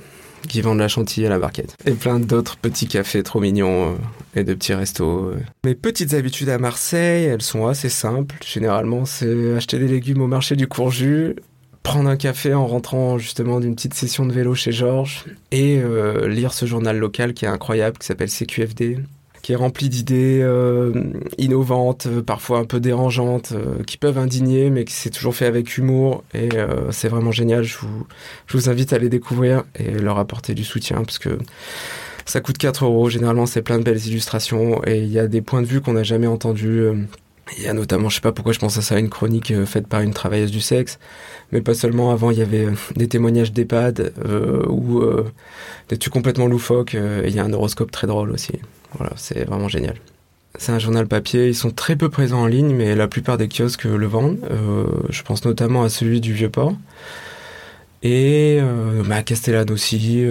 qui 0.47 0.61
vendent 0.61 0.79
la 0.79 0.87
chantilly 0.87 1.25
à 1.25 1.29
la 1.29 1.39
barquette. 1.39 1.75
Et 1.85 1.91
plein 1.91 2.19
d'autres 2.19 2.57
petits 2.57 2.87
cafés 2.87 3.23
trop 3.23 3.39
mignons 3.39 3.93
euh, 3.93 4.39
et 4.39 4.43
de 4.43 4.53
petits 4.53 4.73
restos. 4.73 5.31
Euh. 5.31 5.39
Mes 5.65 5.75
petites 5.75 6.13
habitudes 6.13 6.49
à 6.49 6.57
Marseille, 6.57 7.25
elles 7.25 7.41
sont 7.41 7.67
assez 7.67 7.89
simples. 7.89 8.35
Généralement, 8.45 9.05
c'est 9.05 9.55
acheter 9.55 9.79
des 9.79 9.87
légumes 9.87 10.21
au 10.21 10.27
marché 10.27 10.55
du 10.55 10.67
Courju, 10.67 11.35
prendre 11.83 12.09
un 12.09 12.17
café 12.17 12.53
en 12.53 12.67
rentrant 12.67 13.17
justement 13.17 13.59
d'une 13.59 13.75
petite 13.75 13.93
session 13.93 14.25
de 14.25 14.33
vélo 14.33 14.55
chez 14.55 14.71
Georges 14.71 15.25
et 15.51 15.79
euh, 15.79 16.27
lire 16.27 16.53
ce 16.53 16.65
journal 16.65 16.97
local 16.97 17.33
qui 17.33 17.45
est 17.45 17.49
incroyable, 17.49 17.97
qui 17.97 18.07
s'appelle 18.07 18.29
CQFD, 18.29 18.97
qui 19.47 19.53
est 19.53 19.55
rempli 19.55 19.87
d'idées 19.87 20.41
euh, 20.41 20.91
innovantes, 21.37 22.09
parfois 22.25 22.59
un 22.59 22.65
peu 22.65 22.81
dérangeantes, 22.81 23.53
euh, 23.53 23.81
qui 23.85 23.95
peuvent 23.97 24.17
indigner, 24.17 24.69
mais 24.69 24.83
qui 24.83 24.91
s'est 24.91 25.09
toujours 25.09 25.35
fait 25.35 25.45
avec 25.45 25.77
humour. 25.77 26.25
Et 26.33 26.49
c'est 26.91 27.07
vraiment 27.07 27.31
génial. 27.31 27.63
Je 27.63 27.77
vous, 28.49 28.69
invite 28.69 28.91
à 28.91 28.97
les 28.97 29.07
découvrir 29.07 29.63
et 29.79 29.89
leur 29.91 30.19
apporter 30.19 30.53
du 30.53 30.65
soutien 30.65 30.97
parce 30.97 31.17
que 31.17 31.37
ça 32.25 32.41
coûte 32.41 32.57
4 32.57 32.83
euros. 32.83 33.09
Généralement, 33.09 33.45
c'est 33.45 33.61
plein 33.61 33.79
de 33.79 33.83
belles 33.83 34.05
illustrations 34.05 34.85
et 34.85 34.97
il 34.97 35.07
y 35.09 35.17
a 35.17 35.27
des 35.27 35.41
points 35.41 35.61
de 35.61 35.67
vue 35.67 35.79
qu'on 35.79 35.93
n'a 35.93 36.03
jamais 36.03 36.27
entendus. 36.27 36.91
Il 37.55 37.63
y 37.63 37.67
a 37.67 37.73
notamment, 37.73 38.09
je 38.09 38.15
sais 38.15 38.21
pas 38.21 38.33
pourquoi 38.33 38.51
je 38.51 38.59
pense 38.59 38.77
à 38.77 38.81
ça, 38.81 38.99
une 38.99 39.09
chronique 39.09 39.51
euh, 39.51 39.65
faite 39.65 39.87
par 39.87 40.01
une 40.01 40.13
travailleuse 40.13 40.51
du 40.51 40.59
sexe, 40.59 40.99
mais 41.53 41.61
pas 41.61 41.73
seulement. 41.73 42.11
Avant, 42.11 42.31
il 42.31 42.39
y 42.39 42.41
avait 42.41 42.65
euh, 42.65 42.73
des 42.97 43.07
témoignages 43.07 43.53
d'EHPAD 43.53 44.13
euh, 44.25 44.65
ou 44.67 44.99
euh, 44.99 45.25
des 45.87 45.97
trucs 45.97 46.11
complètement 46.11 46.47
loufoques. 46.47 46.95
et 46.95 47.27
il 47.27 47.33
y 47.33 47.39
a 47.39 47.45
un 47.45 47.53
horoscope 47.53 47.91
très 47.91 48.07
drôle 48.07 48.31
aussi. 48.31 48.53
Voilà, 48.93 49.13
c'est 49.15 49.45
vraiment 49.45 49.67
génial. 49.67 49.95
C'est 50.57 50.71
un 50.71 50.79
journal 50.79 51.07
papier. 51.07 51.47
Ils 51.47 51.55
sont 51.55 51.71
très 51.71 51.95
peu 51.95 52.09
présents 52.09 52.41
en 52.41 52.47
ligne, 52.47 52.73
mais 52.73 52.95
la 52.95 53.07
plupart 53.07 53.37
des 53.37 53.47
kiosques 53.47 53.83
le 53.83 54.07
vendent. 54.07 54.39
je 55.09 55.21
pense 55.21 55.45
notamment 55.45 55.83
à 55.83 55.89
celui 55.89 56.19
du 56.19 56.33
Vieux-Port. 56.33 56.73
Et 58.01 58.59
bah, 59.05 59.17
à 59.17 59.23
Castellane 59.23 59.69
aussi, 59.69 60.25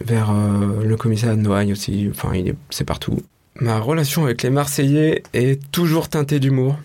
vers 0.00 0.32
le 0.32 0.96
commissariat 0.96 1.34
de 1.34 1.40
Noailles 1.40 1.72
aussi. 1.72 2.08
Enfin, 2.10 2.32
c'est 2.70 2.84
partout. 2.84 3.18
Ma 3.60 3.80
relation 3.80 4.24
avec 4.24 4.42
les 4.44 4.50
Marseillais 4.50 5.24
est 5.34 5.60
toujours 5.72 6.08
teintée 6.08 6.38
d'humour. 6.38 6.78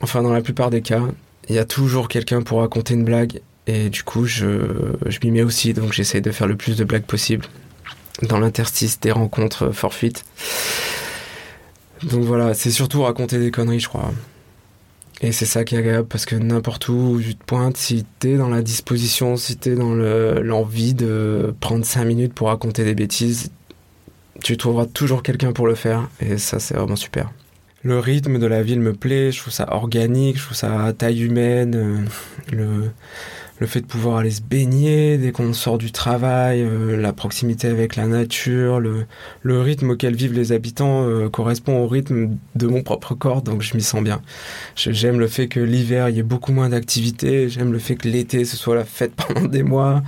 Enfin, 0.00 0.22
dans 0.22 0.32
la 0.32 0.42
plupart 0.42 0.70
des 0.70 0.82
cas, 0.82 1.02
il 1.48 1.56
y 1.56 1.58
a 1.58 1.64
toujours 1.64 2.08
quelqu'un 2.08 2.42
pour 2.42 2.60
raconter 2.60 2.94
une 2.94 3.04
blague. 3.04 3.40
Et 3.66 3.90
du 3.90 4.04
coup, 4.04 4.24
je, 4.24 4.60
je 5.06 5.18
m'y 5.24 5.32
mets 5.32 5.42
aussi, 5.42 5.74
donc 5.74 5.92
j'essaie 5.92 6.20
de 6.20 6.30
faire 6.30 6.46
le 6.46 6.56
plus 6.56 6.76
de 6.76 6.84
blagues 6.84 7.02
possible 7.02 7.46
dans 8.22 8.38
l'interstice 8.38 9.00
des 9.00 9.12
rencontres 9.12 9.70
forfaites. 9.70 10.24
Donc 12.02 12.24
voilà, 12.24 12.54
c'est 12.54 12.70
surtout 12.70 13.02
raconter 13.02 13.38
des 13.38 13.50
conneries, 13.50 13.80
je 13.80 13.88
crois. 13.88 14.12
Et 15.20 15.32
c'est 15.32 15.46
ça 15.46 15.64
qui 15.64 15.74
est 15.74 15.78
agréable 15.78 16.06
parce 16.06 16.26
que 16.26 16.36
n'importe 16.36 16.88
où 16.88 17.20
tu 17.20 17.34
te 17.34 17.44
pointes, 17.44 17.76
si 17.76 18.04
t'es 18.20 18.36
dans 18.36 18.48
la 18.48 18.62
disposition, 18.62 19.36
si 19.36 19.56
t'es 19.56 19.74
dans 19.74 19.94
l'envie 19.94 20.94
de 20.94 21.54
prendre 21.60 21.84
5 21.84 22.04
minutes 22.04 22.34
pour 22.34 22.48
raconter 22.48 22.84
des 22.84 22.94
bêtises, 22.94 23.50
tu 24.42 24.56
trouveras 24.56 24.86
toujours 24.86 25.24
quelqu'un 25.24 25.52
pour 25.52 25.66
le 25.66 25.74
faire 25.74 26.08
et 26.20 26.38
ça 26.38 26.60
c'est 26.60 26.74
vraiment 26.74 26.94
super. 26.94 27.32
Le 27.82 27.98
rythme 27.98 28.38
de 28.38 28.46
la 28.46 28.62
ville 28.62 28.80
me 28.80 28.92
plaît, 28.92 29.32
je 29.32 29.40
trouve 29.40 29.52
ça 29.52 29.72
organique, 29.72 30.36
je 30.38 30.44
trouve 30.44 30.56
ça 30.56 30.84
à 30.84 30.92
taille 30.92 31.22
humaine, 31.22 31.74
euh, 31.74 32.54
le, 32.54 32.90
le 33.60 33.66
fait 33.66 33.80
de 33.80 33.86
pouvoir 33.86 34.18
aller 34.18 34.30
se 34.30 34.40
baigner 34.40 35.18
dès 35.18 35.32
qu'on 35.32 35.52
sort 35.52 35.78
du 35.78 35.90
travail, 35.90 36.62
euh, 36.62 36.96
la 36.96 37.12
proximité 37.12 37.68
avec 37.68 37.96
la 37.96 38.06
nature, 38.06 38.80
le, 38.80 39.06
le 39.42 39.60
rythme 39.60 39.90
auquel 39.90 40.14
vivent 40.14 40.34
les 40.34 40.52
habitants 40.52 41.06
euh, 41.06 41.28
correspond 41.28 41.78
au 41.78 41.88
rythme 41.88 42.36
de 42.54 42.66
mon 42.66 42.82
propre 42.82 43.14
corps, 43.14 43.42
donc 43.42 43.62
je 43.62 43.76
m'y 43.76 43.82
sens 43.82 44.02
bien. 44.02 44.22
J'aime 44.76 45.18
le 45.18 45.28
fait 45.28 45.48
que 45.48 45.60
l'hiver 45.60 46.08
il 46.08 46.16
y 46.16 46.18
ait 46.18 46.22
beaucoup 46.22 46.52
moins 46.52 46.68
d'activités, 46.68 47.48
j'aime 47.48 47.72
le 47.72 47.78
fait 47.78 47.96
que 47.96 48.08
l'été 48.08 48.44
ce 48.44 48.56
soit 48.56 48.76
la 48.76 48.84
fête 48.84 49.12
pendant 49.16 49.46
des 49.46 49.62
mois, 49.62 50.02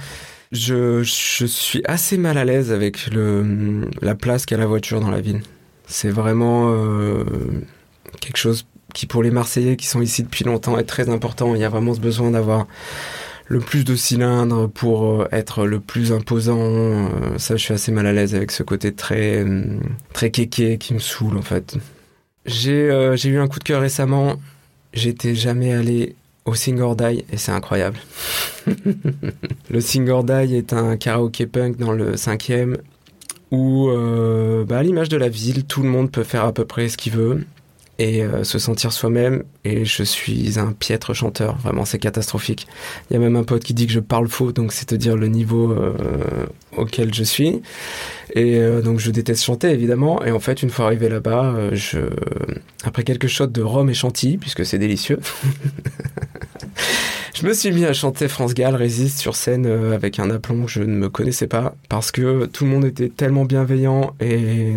je, 0.53 1.03
je 1.03 1.47
suis 1.47 1.83
assez 1.85 2.17
mal 2.17 2.39
à 2.39 2.45
l'aise 2.45 2.73
avec 2.73 3.07
le, 3.13 3.89
la 4.03 4.15
place 4.15 4.47
qu'a 4.47 4.57
la 4.57 4.67
voiture 4.67 5.01
dans 5.01 5.11
la 5.11 5.21
ville. 5.21 5.43
C'est 5.87 6.11
vraiment 6.11 6.73
euh, 6.73 7.25
quelque 8.21 8.37
chose 8.37 8.67
qui, 8.95 9.07
pour 9.07 9.23
les 9.23 9.31
Marseillais 9.31 9.77
qui 9.77 9.87
sont 9.87 10.01
ici 10.01 10.23
depuis 10.23 10.45
longtemps, 10.45 10.79
est 10.79 10.85
très 10.85 11.09
important. 11.09 11.55
Il 11.55 11.61
y 11.61 11.65
a 11.65 11.69
vraiment 11.69 11.95
ce 11.95 12.01
besoin 12.01 12.31
d'avoir 12.31 12.67
le 13.51 13.59
plus 13.59 13.85
de 13.85 13.97
cylindres 13.97 14.71
pour 14.71 15.23
euh, 15.23 15.29
être 15.33 15.67
le 15.67 15.81
plus 15.81 16.13
imposant. 16.13 16.61
Euh, 16.61 17.37
ça, 17.37 17.57
je 17.57 17.63
suis 17.65 17.75
assez 17.75 17.91
mal 17.91 18.07
à 18.07 18.13
l'aise 18.13 18.37
avec 18.37 18.53
ce 18.53 18.63
côté 18.63 18.93
très, 18.93 19.45
très 20.13 20.31
kéké 20.31 20.79
qui 20.79 20.95
me 20.95 21.01
saoule, 21.01 21.37
en 21.37 21.43
fait. 21.43 21.77
J'ai 22.47 22.89
euh, 22.91 23.17
eu 23.17 23.39
un 23.39 23.49
coup 23.49 23.59
de 23.59 23.65
cœur 23.65 23.81
récemment. 23.81 24.37
J'étais 24.95 25.35
jamais 25.35 25.73
allé 25.73 26.15
au 26.45 26.55
Sing 26.55 26.81
et 26.81 27.37
c'est 27.37 27.53
incroyable. 27.53 27.99
le 29.71 29.81
Sing 29.81 30.09
est 30.09 30.73
un 30.73 30.97
karaoké 30.97 31.47
punk 31.47 31.77
dans 31.77 31.93
le 31.93 32.17
cinquième 32.17 32.79
où, 33.51 33.89
euh, 33.89 34.65
bah, 34.65 34.79
à 34.79 34.83
l'image 34.85 35.09
de 35.09 35.17
la 35.17 35.29
ville, 35.29 35.65
tout 35.65 35.83
le 35.83 35.89
monde 35.89 36.11
peut 36.13 36.23
faire 36.23 36.45
à 36.45 36.53
peu 36.53 36.65
près 36.65 36.89
ce 36.89 36.97
qu'il 36.97 37.15
veut 37.15 37.45
et 38.01 38.23
euh, 38.23 38.45
se 38.45 38.59
sentir 38.59 38.93
soi-même. 38.93 39.45
Et 39.65 39.85
je 39.85 40.03
suis 40.03 40.59
un 40.59 40.73
piètre 40.73 41.15
chanteur, 41.15 41.59
vraiment 41.59 41.85
c'est 41.85 41.99
catastrophique. 41.99 42.67
Il 43.11 43.15
y 43.15 43.17
a 43.17 43.21
même 43.21 43.37
un 43.37 43.45
pote 43.45 43.63
qui 43.63 43.75
dit 43.75 43.87
que 43.87 43.93
je 43.93 44.01
parle 44.01 44.27
faux, 44.27 44.53
donc 44.53 44.73
c'est 44.73 44.87
te 44.87 44.95
dire 44.95 45.17
le 45.17 45.29
niveau 45.29 45.71
euh, 45.71 46.47
auquel 46.79 47.13
je 47.13 47.23
suis. 47.23 47.61
Et 48.35 48.57
euh, 48.57 48.81
donc 48.81 49.01
je 49.01 49.11
déteste 49.11 49.45
chanter 49.45 49.69
évidemment. 49.69 50.25
Et 50.25 50.33
en 50.33 50.41
fait, 50.41 50.63
une 50.63 50.71
fois 50.71 50.87
arrivé 50.87 51.11
là-bas, 51.11 51.55
je, 51.73 51.99
après 52.85 53.05
quelques 53.05 53.27
shots 53.27 53.49
de 53.49 53.61
rhum 53.61 53.91
et 53.91 53.95
chantilly, 53.95 54.39
puisque 54.39 54.65
c'est 54.65 54.79
délicieux. 54.79 55.21
je 57.35 57.47
me 57.47 57.53
suis 57.53 57.71
mis 57.71 57.85
à 57.85 57.93
chanter 57.93 58.29
France 58.29 58.55
Gall 58.55 58.77
résiste 58.77 59.19
sur 59.19 59.37
scène 59.37 59.67
avec 59.67 60.19
un 60.19 60.31
aplomb 60.31 60.65
que 60.65 60.71
je 60.71 60.81
ne 60.81 60.97
me 60.97 61.11
connaissais 61.11 61.49
pas 61.49 61.75
parce 61.91 62.13
que 62.13 62.47
tout 62.47 62.65
le 62.65 62.71
monde 62.71 62.87
était 62.87 63.11
tellement 63.11 63.45
bienveillant 63.45 64.15
et 64.21 64.77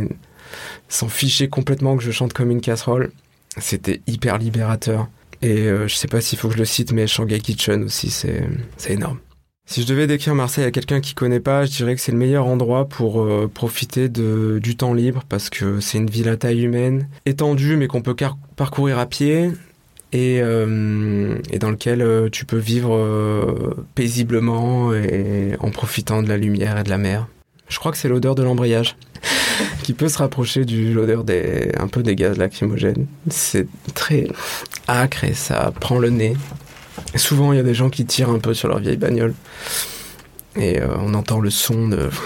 s'en 0.89 1.10
fichait 1.10 1.48
complètement 1.48 1.98
que 1.98 2.04
je 2.04 2.12
chante 2.12 2.34
comme 2.34 2.52
une 2.52 2.62
casserole. 2.62 3.12
C'était 3.58 4.02
hyper 4.08 4.38
libérateur. 4.38 5.08
Et 5.42 5.68
euh, 5.68 5.88
je 5.88 5.96
sais 5.96 6.08
pas 6.08 6.22
s'il 6.22 6.39
faut 6.39 6.48
que 6.48 6.54
je 6.54 6.60
le 6.60 6.66
cite, 6.66 6.94
mais 6.94 7.06
Shanghai 7.06 7.39
Kitchen 7.39 7.84
aussi, 7.84 8.10
c'est 8.10 8.48
énorme. 8.89 9.20
Si 9.66 9.82
je 9.82 9.88
devais 9.88 10.08
décrire 10.08 10.36
Marseille 10.36 10.66
à 10.66 10.72
quelqu'un 10.72 11.00
qui 11.00 11.13
connaît 11.13 11.39
pas, 11.39 11.66
je 11.66 11.72
dirais 11.72 11.96
que 11.96 12.02
c'est 12.02 12.12
le 12.12 12.18
meilleur 12.18 12.48
endroit 12.48 12.88
pour 12.88 13.24
euh, 13.24 13.50
profiter 13.52 14.10
de, 14.10 14.60
du 14.62 14.76
temps 14.76 14.94
libre 14.94 15.24
parce 15.30 15.50
que 15.50 15.80
c'est 15.80 15.98
une 15.98 16.10
ville 16.10 16.28
à 16.28 16.36
taille 16.36 16.63
humaine, 16.63 17.08
étendue 17.26 17.78
mais 17.78 17.88
qu'on 17.88 18.02
peut 18.02 18.16
parcourir 18.58 19.00
à 19.00 19.06
pied 19.06 19.52
et, 20.12 20.42
euh, 20.42 21.38
et 21.50 21.60
dans 21.60 21.72
lequel 21.72 22.02
euh, 22.02 22.30
tu 22.30 22.46
peux 22.46 22.58
vivre 22.58 23.74
paisiblement 23.96 24.94
et 24.94 25.56
en 25.60 25.72
profitant 25.72 26.22
de 26.22 26.28
la 26.28 26.38
lumière 26.38 26.78
et 26.78 26.84
de 26.84 26.89
la 26.89 26.98
mer. 26.98 27.28
Je 27.70 27.80
crois 27.80 27.94
que 27.94 27.98
c'est 27.98 28.10
l'odeur 28.10 28.36
de 28.36 28.44
l'embrayage 28.44 28.98
qui 29.84 29.94
peut 29.94 30.10
se 30.10 30.18
rapprocher 30.18 30.66
de 30.66 30.94
l'odeur 30.94 31.24
des 31.24 31.72
un 31.80 31.88
peu 31.88 32.04
des 32.04 32.16
gaz 32.16 32.38
lacrymogènes. 32.38 33.08
C'est 33.30 33.68
très 33.94 34.28
acre 34.88 35.24
et 35.24 35.34
ça 35.34 35.72
prend 35.80 36.00
le 36.00 36.10
nez. 36.10 36.36
Et 37.13 37.18
souvent, 37.18 37.54
il 37.54 37.58
y 37.58 37.60
a 37.60 37.63
des 37.63 37.74
gens 37.74 37.89
qui 37.89 38.06
tirent 38.06 38.30
un 38.30 38.39
peu 38.39 38.54
sur 38.54 38.68
leur 38.68 38.80
vieille 38.80 38.98
bagnole. 38.98 39.34
Et 40.56 40.80
euh, 40.80 40.88
on 41.00 41.13
entend 41.13 41.39
le 41.39 41.50
son 41.50 41.88
de... 41.88 42.10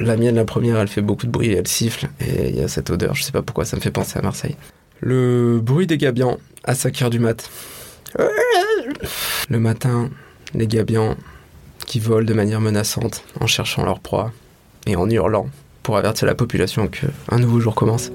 La 0.00 0.16
mienne, 0.16 0.36
la 0.36 0.44
première, 0.44 0.78
elle 0.78 0.86
fait 0.86 1.00
beaucoup 1.00 1.26
de 1.26 1.32
bruit, 1.32 1.52
elle 1.52 1.66
siffle. 1.66 2.08
Et 2.20 2.50
il 2.50 2.56
y 2.56 2.62
a 2.62 2.68
cette 2.68 2.90
odeur, 2.90 3.16
je 3.16 3.24
sais 3.24 3.32
pas 3.32 3.42
pourquoi, 3.42 3.64
ça 3.64 3.76
me 3.76 3.80
fait 3.80 3.90
penser 3.90 4.20
à 4.20 4.22
Marseille. 4.22 4.54
Le 5.00 5.58
bruit 5.60 5.88
des 5.88 5.98
gabians 5.98 6.38
à 6.62 6.76
5 6.76 7.02
heures 7.02 7.10
du 7.10 7.18
mat. 7.18 7.50
Le 9.48 9.58
matin, 9.58 10.10
les 10.54 10.68
gabians 10.68 11.16
qui 11.86 11.98
volent 11.98 12.26
de 12.26 12.34
manière 12.34 12.60
menaçante 12.60 13.24
en 13.40 13.48
cherchant 13.48 13.84
leur 13.84 13.98
proie 13.98 14.32
et 14.86 14.94
en 14.94 15.10
hurlant 15.10 15.48
pour 15.82 15.96
avertir 15.96 16.26
la 16.26 16.34
population 16.34 16.88
qu'un 16.88 17.38
nouveau 17.38 17.60
jour 17.60 17.74
commence. 17.74 18.10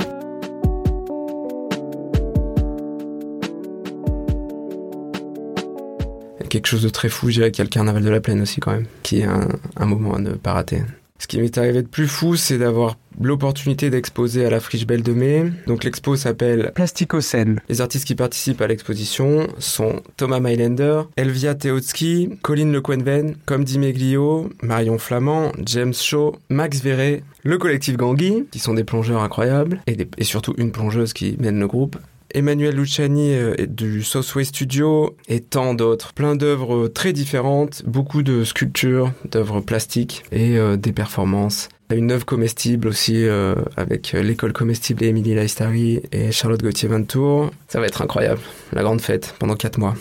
quelque 6.55 6.67
chose 6.67 6.83
de 6.83 6.89
très 6.89 7.09
fou, 7.09 7.27
je 7.27 7.33
dirais 7.33 7.51
qu'il 7.51 7.63
y 7.63 7.67
le 7.67 7.69
carnaval 7.69 8.01
de 8.01 8.09
la 8.09 8.21
plaine 8.21 8.41
aussi 8.41 8.61
quand 8.61 8.71
même, 8.71 8.85
qui 9.03 9.19
est 9.19 9.25
un, 9.25 9.49
un 9.75 9.85
moment 9.85 10.15
à 10.15 10.19
ne 10.19 10.31
pas 10.31 10.53
rater. 10.53 10.81
Ce 11.19 11.27
qui 11.27 11.39
m'est 11.39 11.57
arrivé 11.57 11.81
de 11.81 11.87
plus 11.87 12.07
fou, 12.07 12.35
c'est 12.35 12.57
d'avoir 12.57 12.97
l'opportunité 13.21 13.89
d'exposer 13.89 14.45
à 14.45 14.49
la 14.49 14.59
Friche 14.59 14.85
Belle 14.85 15.01
de 15.01 15.13
Mai. 15.13 15.51
Donc 15.65 15.83
l'expo 15.83 16.15
s'appelle 16.15 16.71
Plasticocène. 16.75 17.61
Les 17.69 17.81
artistes 17.81 18.05
qui 18.05 18.15
participent 18.15 18.61
à 18.61 18.67
l'exposition 18.67 19.47
sont 19.57 20.01
Thomas 20.17 20.39
Mailander, 20.39 21.03
Elvia 21.15 21.55
Teotsky, 21.55 22.37
Colline 22.41 22.73
Lequenven, 22.73 23.35
Comme 23.45 23.63
dit 23.63 23.79
Meglio, 23.79 24.49
Marion 24.61 24.97
Flamand, 24.97 25.51
James 25.65 25.93
Shaw, 25.93 26.35
Max 26.49 26.81
Verret, 26.81 27.23
le 27.43 27.57
collectif 27.57 27.95
Gangui, 27.95 28.45
qui 28.51 28.59
sont 28.59 28.73
des 28.73 28.83
plongeurs 28.83 29.23
incroyables, 29.23 29.81
et, 29.87 29.95
des, 29.95 30.07
et 30.17 30.23
surtout 30.23 30.53
une 30.57 30.71
plongeuse 30.71 31.13
qui 31.13 31.37
mène 31.39 31.59
le 31.59 31.67
groupe, 31.67 31.97
Emmanuel 32.35 32.75
Luciani 32.75 33.33
euh, 33.33 33.55
du 33.65 34.03
Southway 34.03 34.43
Studio 34.43 35.15
et 35.29 35.39
tant 35.39 35.73
d'autres. 35.73 36.13
Plein 36.13 36.35
d'œuvres 36.35 36.89
très 36.89 37.13
différentes, 37.13 37.83
beaucoup 37.85 38.23
de 38.23 38.43
sculptures, 38.43 39.11
d'œuvres 39.31 39.61
plastiques 39.61 40.23
et 40.33 40.57
euh, 40.57 40.75
des 40.75 40.91
performances. 40.91 41.69
Une 41.93 42.11
œuvre 42.11 42.25
comestible 42.25 42.89
aussi 42.89 43.25
euh, 43.25 43.55
avec 43.77 44.11
l'école 44.11 44.51
comestible 44.51 45.05
Émilie 45.05 45.35
Laistari 45.35 46.01
et 46.11 46.31
Charlotte 46.31 46.61
Gauthier-Ventour. 46.61 47.51
Ça 47.69 47.79
va 47.79 47.85
être 47.85 48.01
incroyable. 48.01 48.41
La 48.73 48.83
grande 48.83 49.01
fête 49.01 49.35
pendant 49.39 49.55
quatre 49.55 49.77
mois. 49.77 49.95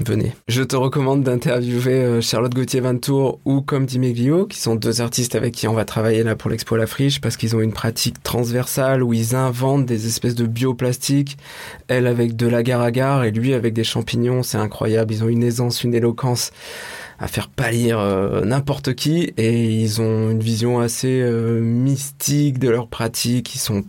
Venez. 0.00 0.32
Je 0.48 0.62
te 0.62 0.76
recommande 0.76 1.22
d'interviewer 1.22 1.94
euh, 1.94 2.20
Charlotte 2.20 2.54
Gauthier-Vantour 2.54 3.40
ou 3.44 3.60
comme 3.60 3.86
Dimeglio, 3.86 4.46
qui 4.46 4.58
sont 4.58 4.74
deux 4.74 5.00
artistes 5.00 5.34
avec 5.34 5.54
qui 5.54 5.68
on 5.68 5.74
va 5.74 5.84
travailler 5.84 6.22
là 6.22 6.36
pour 6.36 6.50
l'Expo 6.50 6.76
La 6.76 6.86
Friche, 6.86 7.20
parce 7.20 7.36
qu'ils 7.36 7.54
ont 7.56 7.60
une 7.60 7.72
pratique 7.72 8.22
transversale 8.22 9.02
où 9.02 9.12
ils 9.12 9.34
inventent 9.34 9.86
des 9.86 10.06
espèces 10.06 10.34
de 10.34 10.46
bioplastiques, 10.46 11.36
elle 11.88 12.06
avec 12.06 12.36
de 12.36 12.46
l'agar-agar 12.46 13.24
et 13.24 13.30
lui 13.30 13.54
avec 13.54 13.74
des 13.74 13.84
champignons, 13.84 14.42
c'est 14.42 14.58
incroyable, 14.58 15.12
ils 15.12 15.24
ont 15.24 15.28
une 15.28 15.42
aisance, 15.42 15.84
une 15.84 15.94
éloquence 15.94 16.50
à 17.18 17.28
faire 17.28 17.48
pâlir 17.48 17.98
euh, 17.98 18.44
n'importe 18.44 18.94
qui 18.94 19.32
et 19.36 19.80
ils 19.80 20.00
ont 20.00 20.30
une 20.30 20.40
vision 20.40 20.80
assez 20.80 21.20
euh, 21.20 21.60
mystique 21.60 22.58
de 22.58 22.68
leur 22.68 22.88
pratique, 22.88 23.54
ils 23.54 23.60
sont 23.60 23.84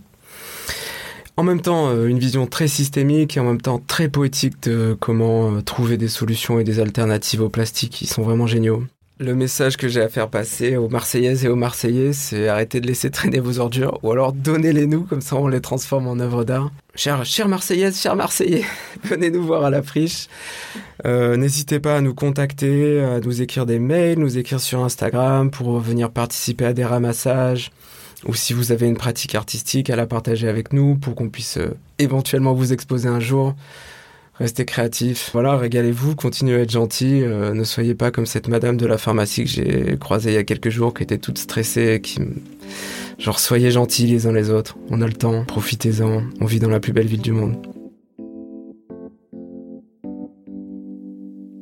en 1.38 1.44
même 1.44 1.62
temps 1.62 1.90
euh, 1.90 2.08
une 2.08 2.20
vision 2.20 2.48
très 2.48 2.68
systémique 2.68 3.38
et 3.38 3.40
en 3.40 3.46
même 3.46 3.62
temps 3.62 3.82
très 3.86 4.10
poétique 4.10 4.64
de 4.64 4.96
comment 5.00 5.62
trouver 5.62 5.98
des 5.98 6.08
solutions 6.08 6.60
et 6.60 6.64
des 6.64 6.80
alternatives 6.80 7.42
au 7.42 7.50
plastique. 7.50 8.02
Ils 8.02 8.08
sont 8.08 8.24
vraiment 8.24 8.48
géniaux. 8.48 8.84
Le 9.18 9.34
message 9.34 9.78
que 9.78 9.88
j'ai 9.88 10.02
à 10.02 10.10
faire 10.10 10.28
passer 10.28 10.76
aux 10.76 10.90
Marseillaises 10.90 11.46
et 11.46 11.48
aux 11.48 11.56
Marseillais, 11.56 12.12
c'est 12.12 12.50
arrêter 12.50 12.82
de 12.82 12.88
laisser 12.88 13.10
traîner 13.10 13.40
vos 13.40 13.60
ordures 13.60 13.98
ou 14.04 14.12
alors 14.12 14.34
donnez-les 14.34 14.88
nous, 14.88 15.04
comme 15.04 15.22
ça 15.22 15.38
on 15.38 15.48
les 15.48 15.62
transforme 15.62 16.08
en 16.08 16.20
œuvres 16.20 16.44
d'art. 16.44 16.70
Chères 16.96 17.48
Marseillaises, 17.48 17.98
chers 17.98 18.18
Marseillais, 18.18 18.66
venez 19.06 19.30
nous 19.30 19.42
voir 19.42 19.64
à 19.64 19.70
la 19.70 19.82
friche. 19.82 20.28
Euh, 21.06 21.38
n'hésitez 21.38 21.80
pas 21.80 21.96
à 21.96 22.02
nous 22.02 22.14
contacter, 22.14 23.02
à 23.02 23.22
nous 23.22 23.42
écrire 23.42 23.66
des 23.66 23.80
mails, 23.80 24.20
nous 24.20 24.38
écrire 24.38 24.60
sur 24.60 24.84
Instagram 24.84 25.50
pour 25.50 25.80
venir 25.80 26.12
participer 26.12 26.66
à 26.66 26.74
des 26.74 26.84
ramassages. 26.84 27.72
Ou 28.28 28.34
si 28.34 28.54
vous 28.54 28.72
avez 28.72 28.88
une 28.88 28.98
pratique 28.98 29.36
artistique, 29.36 29.90
à 29.90 29.96
la 29.96 30.08
partager 30.08 30.48
avec 30.48 30.74
nous 30.74 30.96
pour 30.96 31.16
qu'on 31.16 31.30
puisse 31.30 31.58
euh, 31.58 31.78
éventuellement 32.00 32.54
vous 32.54 32.74
exposer 32.74 33.08
un 33.08 33.20
jour. 33.20 33.56
Restez 34.38 34.66
créatifs. 34.66 35.30
Voilà, 35.32 35.56
régalez-vous, 35.56 36.16
continuez 36.16 36.56
à 36.56 36.60
être 36.60 36.72
gentil. 36.72 37.22
Euh, 37.22 37.54
ne 37.54 37.64
soyez 37.64 37.96
pas 37.96 38.12
comme 38.12 38.26
cette 38.26 38.48
madame 38.48 38.76
de 38.76 38.86
la 38.86 38.98
pharmacie 38.98 39.46
que 39.46 39.50
j'ai 39.50 39.98
croisée 39.98 40.32
il 40.32 40.34
y 40.34 40.38
a 40.38 40.44
quelques 40.44 40.70
jours, 40.70 40.94
qui 40.94 41.04
était 41.04 41.18
toute 41.18 41.38
stressée, 41.38 42.02
qui 42.02 42.20
genre 43.18 43.40
soyez 43.40 43.72
gentils 43.72 44.08
les 44.08 44.28
uns 44.28 44.34
les 44.34 44.50
autres. 44.50 44.78
On 44.90 45.02
a 45.02 45.08
le 45.08 45.14
temps, 45.14 45.46
profitez-en. 45.46 46.24
On 46.42 46.46
vit 46.46 46.60
dans 46.60 46.70
la 46.70 46.82
plus 46.82 46.92
belle 46.92 47.08
ville 47.08 47.22
du 47.22 47.32
monde. 47.32 47.56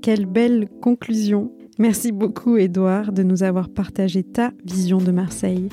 Quelle 0.01 0.25
belle 0.25 0.67
conclusion. 0.81 1.51
Merci 1.77 2.11
beaucoup 2.11 2.57
Edouard 2.57 3.11
de 3.11 3.23
nous 3.23 3.43
avoir 3.43 3.69
partagé 3.69 4.23
ta 4.23 4.51
vision 4.65 4.97
de 4.97 5.11
Marseille. 5.11 5.69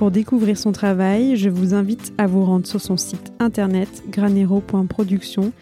Pour 0.00 0.10
découvrir 0.10 0.56
son 0.56 0.72
travail, 0.72 1.36
je 1.36 1.50
vous 1.50 1.74
invite 1.74 2.14
à 2.16 2.26
vous 2.26 2.42
rendre 2.42 2.66
sur 2.66 2.80
son 2.80 2.96
site 2.96 3.34
internet 3.38 4.02
granero.production 4.08 5.52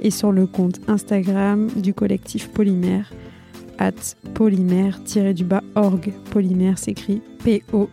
et 0.00 0.12
sur 0.12 0.30
le 0.30 0.46
compte 0.46 0.78
Instagram 0.86 1.66
du 1.74 1.94
collectif 1.94 2.48
Polymère 2.50 3.12
at 3.80 3.90
polymère-org. 4.34 6.12
Polymère 6.30 6.78
s'écrit 6.78 7.20
P-O-L-Y-M-E-R. 7.42 7.88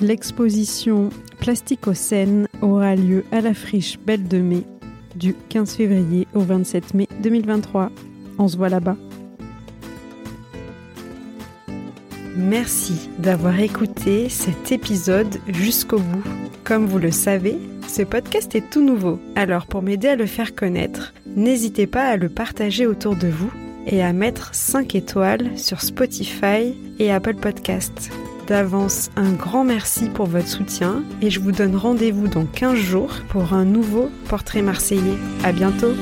L'exposition 0.00 1.10
Plasticocène 1.38 2.48
aura 2.62 2.96
lieu 2.96 3.26
à 3.30 3.42
la 3.42 3.52
friche 3.52 3.98
Belle 3.98 4.26
de 4.26 4.38
Mai 4.38 4.64
du 5.16 5.34
15 5.50 5.74
février 5.76 6.26
au 6.32 6.40
27 6.40 6.94
mai 6.94 7.08
2023. 7.22 7.90
On 8.38 8.48
se 8.48 8.56
voit 8.56 8.70
là-bas. 8.70 8.96
Merci 12.42 13.08
d'avoir 13.18 13.60
écouté 13.60 14.28
cet 14.28 14.72
épisode 14.72 15.38
jusqu'au 15.46 15.98
bout. 15.98 16.24
Comme 16.64 16.86
vous 16.86 16.98
le 16.98 17.12
savez, 17.12 17.56
ce 17.86 18.02
podcast 18.02 18.54
est 18.56 18.68
tout 18.68 18.84
nouveau, 18.84 19.20
alors 19.36 19.66
pour 19.66 19.80
m'aider 19.80 20.08
à 20.08 20.16
le 20.16 20.26
faire 20.26 20.54
connaître, 20.54 21.14
n'hésitez 21.36 21.86
pas 21.86 22.04
à 22.04 22.16
le 22.16 22.28
partager 22.28 22.86
autour 22.86 23.14
de 23.14 23.28
vous 23.28 23.52
et 23.86 24.02
à 24.02 24.12
mettre 24.12 24.54
5 24.54 24.94
étoiles 24.96 25.56
sur 25.56 25.82
Spotify 25.82 26.74
et 26.98 27.12
Apple 27.12 27.36
Podcasts. 27.36 28.10
D'avance, 28.48 29.10
un 29.14 29.32
grand 29.32 29.62
merci 29.62 30.08
pour 30.08 30.26
votre 30.26 30.48
soutien 30.48 31.04
et 31.20 31.30
je 31.30 31.38
vous 31.38 31.52
donne 31.52 31.76
rendez-vous 31.76 32.26
dans 32.26 32.44
15 32.44 32.74
jours 32.74 33.12
pour 33.28 33.54
un 33.54 33.64
nouveau 33.64 34.10
portrait 34.28 34.62
marseillais. 34.62 35.18
À 35.44 35.52
bientôt! 35.52 35.94